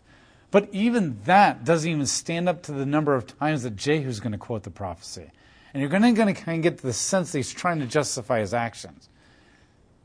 But 0.51 0.69
even 0.71 1.19
that 1.25 1.65
doesn't 1.65 1.89
even 1.89 2.05
stand 2.05 2.47
up 2.47 2.63
to 2.63 2.71
the 2.71 2.85
number 2.85 3.13
of 3.13 3.37
times 3.37 3.63
that 3.63 3.75
Jehu's 3.75 4.21
going 4.21 4.31
to 4.31 4.37
quote 4.37 4.63
the 4.63 4.71
prophecy. 4.71 5.31
And 5.73 5.81
you're 5.81 5.89
going 5.89 6.15
to, 6.15 6.33
kind 6.33 6.57
of 6.57 6.63
get 6.63 6.81
the 6.81 6.93
sense 6.93 7.31
that 7.31 7.39
he's 7.39 7.53
trying 7.53 7.79
to 7.79 7.85
justify 7.85 8.39
his 8.39 8.53
actions. 8.53 9.09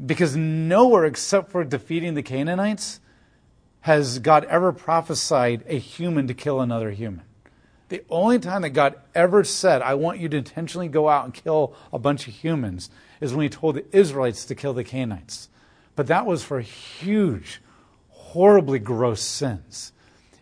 Because 0.04 0.36
nowhere 0.36 1.04
except 1.04 1.50
for 1.50 1.64
defeating 1.64 2.14
the 2.14 2.22
Canaanites 2.22 3.00
has 3.80 4.18
God 4.18 4.44
ever 4.44 4.72
prophesied 4.72 5.62
a 5.66 5.78
human 5.78 6.26
to 6.26 6.34
kill 6.34 6.60
another 6.60 6.90
human. 6.90 7.22
The 7.90 8.02
only 8.10 8.38
time 8.38 8.62
that 8.62 8.70
God 8.70 8.94
ever 9.14 9.44
said, 9.44 9.82
I 9.82 9.94
want 9.94 10.18
you 10.18 10.28
to 10.30 10.36
intentionally 10.38 10.88
go 10.88 11.08
out 11.08 11.26
and 11.26 11.34
kill 11.34 11.74
a 11.92 11.98
bunch 11.98 12.26
of 12.26 12.34
humans, 12.34 12.90
is 13.20 13.34
when 13.34 13.42
he 13.42 13.48
told 13.48 13.76
the 13.76 13.96
Israelites 13.96 14.44
to 14.46 14.54
kill 14.54 14.72
the 14.72 14.84
Canaanites. 14.84 15.48
But 15.94 16.08
that 16.08 16.26
was 16.26 16.42
for 16.42 16.60
huge, 16.60 17.60
horribly 18.08 18.78
gross 18.78 19.20
sins. 19.20 19.92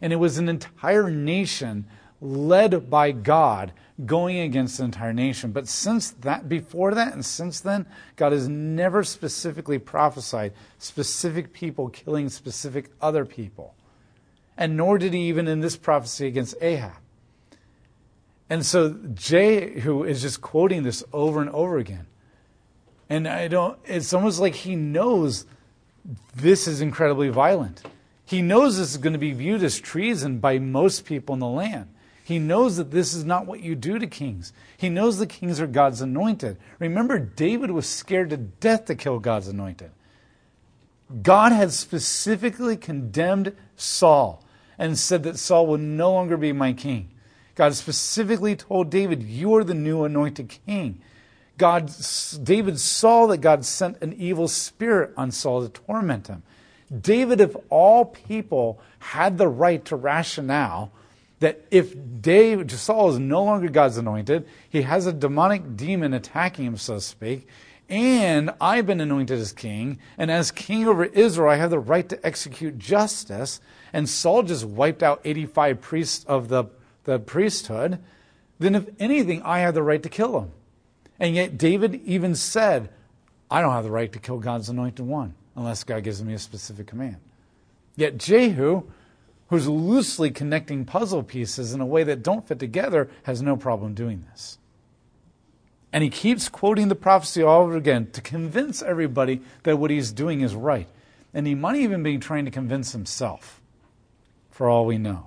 And 0.00 0.12
it 0.12 0.16
was 0.16 0.38
an 0.38 0.48
entire 0.48 1.10
nation 1.10 1.84
led 2.20 2.88
by 2.88 3.12
God 3.12 3.72
going 4.06 4.38
against 4.38 4.78
the 4.78 4.84
entire 4.84 5.12
nation. 5.12 5.52
But 5.52 5.68
since 5.68 6.10
that, 6.10 6.48
before 6.48 6.94
that, 6.94 7.12
and 7.12 7.24
since 7.24 7.60
then, 7.60 7.86
God 8.16 8.32
has 8.32 8.48
never 8.48 9.04
specifically 9.04 9.78
prophesied 9.78 10.52
specific 10.78 11.52
people 11.52 11.88
killing 11.88 12.28
specific 12.28 12.90
other 13.00 13.24
people. 13.24 13.74
And 14.56 14.76
nor 14.76 14.98
did 14.98 15.12
he 15.12 15.28
even 15.28 15.48
in 15.48 15.60
this 15.60 15.76
prophecy 15.76 16.26
against 16.26 16.54
Ahab. 16.60 16.92
And 18.50 18.66
so 18.66 18.98
Jehu 19.14 20.04
is 20.04 20.20
just 20.20 20.42
quoting 20.42 20.82
this 20.82 21.02
over 21.12 21.40
and 21.40 21.50
over 21.50 21.78
again. 21.78 22.06
And 23.08 23.26
I 23.28 23.48
don't, 23.48 23.78
it's 23.84 24.12
almost 24.12 24.40
like 24.40 24.54
he 24.54 24.76
knows 24.76 25.46
this 26.34 26.66
is 26.66 26.80
incredibly 26.80 27.28
violent. 27.28 27.82
He 28.24 28.42
knows 28.42 28.78
this 28.78 28.90
is 28.90 28.96
going 28.96 29.12
to 29.12 29.18
be 29.18 29.32
viewed 29.32 29.62
as 29.62 29.80
treason 29.80 30.38
by 30.38 30.58
most 30.58 31.04
people 31.04 31.34
in 31.34 31.40
the 31.40 31.46
land. 31.46 31.88
He 32.24 32.38
knows 32.38 32.76
that 32.76 32.90
this 32.90 33.14
is 33.14 33.24
not 33.24 33.46
what 33.46 33.60
you 33.60 33.74
do 33.74 33.98
to 33.98 34.06
kings. 34.06 34.52
He 34.76 34.88
knows 34.88 35.18
the 35.18 35.26
kings 35.26 35.60
are 35.60 35.66
God's 35.66 36.00
anointed. 36.00 36.56
Remember, 36.78 37.18
David 37.18 37.70
was 37.72 37.86
scared 37.86 38.30
to 38.30 38.36
death 38.36 38.84
to 38.86 38.94
kill 38.94 39.18
God's 39.18 39.48
anointed. 39.48 39.90
God 41.22 41.52
had 41.52 41.72
specifically 41.72 42.76
condemned 42.76 43.54
Saul 43.76 44.44
and 44.78 44.98
said 44.98 45.24
that 45.24 45.38
Saul 45.38 45.66
would 45.66 45.80
no 45.80 46.12
longer 46.12 46.36
be 46.36 46.52
my 46.52 46.72
king. 46.72 47.10
God 47.54 47.74
specifically 47.74 48.56
told 48.56 48.88
David, 48.88 49.22
You 49.22 49.54
are 49.56 49.64
the 49.64 49.74
new 49.74 50.04
anointed 50.04 50.48
king. 50.66 51.00
God, 51.58 51.92
David 52.42 52.80
saw 52.80 53.26
that 53.26 53.38
God 53.38 53.64
sent 53.64 54.00
an 54.00 54.14
evil 54.14 54.48
spirit 54.48 55.12
on 55.16 55.30
Saul 55.30 55.62
to 55.62 55.68
torment 55.68 56.28
him. 56.28 56.42
David, 57.00 57.40
of 57.40 57.56
all 57.68 58.04
people, 58.06 58.80
had 58.98 59.38
the 59.38 59.48
right 59.48 59.84
to 59.86 59.96
rationale 59.96 60.92
that 61.42 61.60
if 61.72 61.94
David, 62.20 62.70
Saul 62.70 63.10
is 63.10 63.18
no 63.18 63.42
longer 63.42 63.68
God's 63.68 63.98
anointed, 63.98 64.46
he 64.70 64.82
has 64.82 65.06
a 65.06 65.12
demonic 65.12 65.76
demon 65.76 66.14
attacking 66.14 66.64
him, 66.64 66.76
so 66.76 66.94
to 66.94 67.00
speak, 67.00 67.48
and 67.88 68.50
I've 68.60 68.86
been 68.86 69.00
anointed 69.00 69.38
as 69.38 69.52
king, 69.52 69.98
and 70.16 70.30
as 70.30 70.52
king 70.52 70.86
over 70.86 71.04
Israel, 71.04 71.50
I 71.50 71.56
have 71.56 71.70
the 71.70 71.80
right 71.80 72.08
to 72.08 72.26
execute 72.26 72.78
justice. 72.78 73.60
And 73.92 74.08
Saul 74.08 74.44
just 74.44 74.64
wiped 74.64 75.02
out 75.02 75.20
85 75.24 75.80
priests 75.80 76.24
of 76.24 76.48
the, 76.48 76.66
the 77.04 77.18
priesthood. 77.18 77.98
Then, 78.58 78.76
if 78.76 78.88
anything, 78.98 79.42
I 79.42 79.58
have 79.58 79.74
the 79.74 79.82
right 79.82 80.02
to 80.02 80.08
kill 80.08 80.40
him. 80.40 80.52
And 81.20 81.34
yet, 81.34 81.58
David 81.58 82.00
even 82.06 82.34
said, 82.34 82.88
I 83.50 83.60
don't 83.60 83.72
have 83.72 83.84
the 83.84 83.90
right 83.90 84.12
to 84.12 84.18
kill 84.18 84.38
God's 84.38 84.68
anointed 84.68 85.04
one 85.04 85.34
unless 85.56 85.84
God 85.84 86.04
gives 86.04 86.22
me 86.22 86.34
a 86.34 86.38
specific 86.38 86.86
command. 86.86 87.16
Yet, 87.96 88.16
Jehu, 88.16 88.84
who's 89.52 89.68
loosely 89.68 90.30
connecting 90.30 90.82
puzzle 90.82 91.22
pieces 91.22 91.74
in 91.74 91.80
a 91.82 91.84
way 91.84 92.02
that 92.02 92.22
don't 92.22 92.48
fit 92.48 92.58
together, 92.58 93.10
has 93.24 93.42
no 93.42 93.54
problem 93.54 93.92
doing 93.92 94.24
this. 94.30 94.56
And 95.92 96.02
he 96.02 96.08
keeps 96.08 96.48
quoting 96.48 96.88
the 96.88 96.94
prophecy 96.94 97.42
all 97.42 97.64
over 97.64 97.76
again 97.76 98.10
to 98.12 98.22
convince 98.22 98.80
everybody 98.80 99.42
that 99.64 99.76
what 99.76 99.90
he's 99.90 100.10
doing 100.10 100.40
is 100.40 100.54
right. 100.54 100.88
And 101.34 101.46
he 101.46 101.54
might 101.54 101.76
even 101.76 102.02
be 102.02 102.16
trying 102.16 102.46
to 102.46 102.50
convince 102.50 102.92
himself, 102.92 103.60
for 104.50 104.70
all 104.70 104.86
we 104.86 104.96
know. 104.96 105.26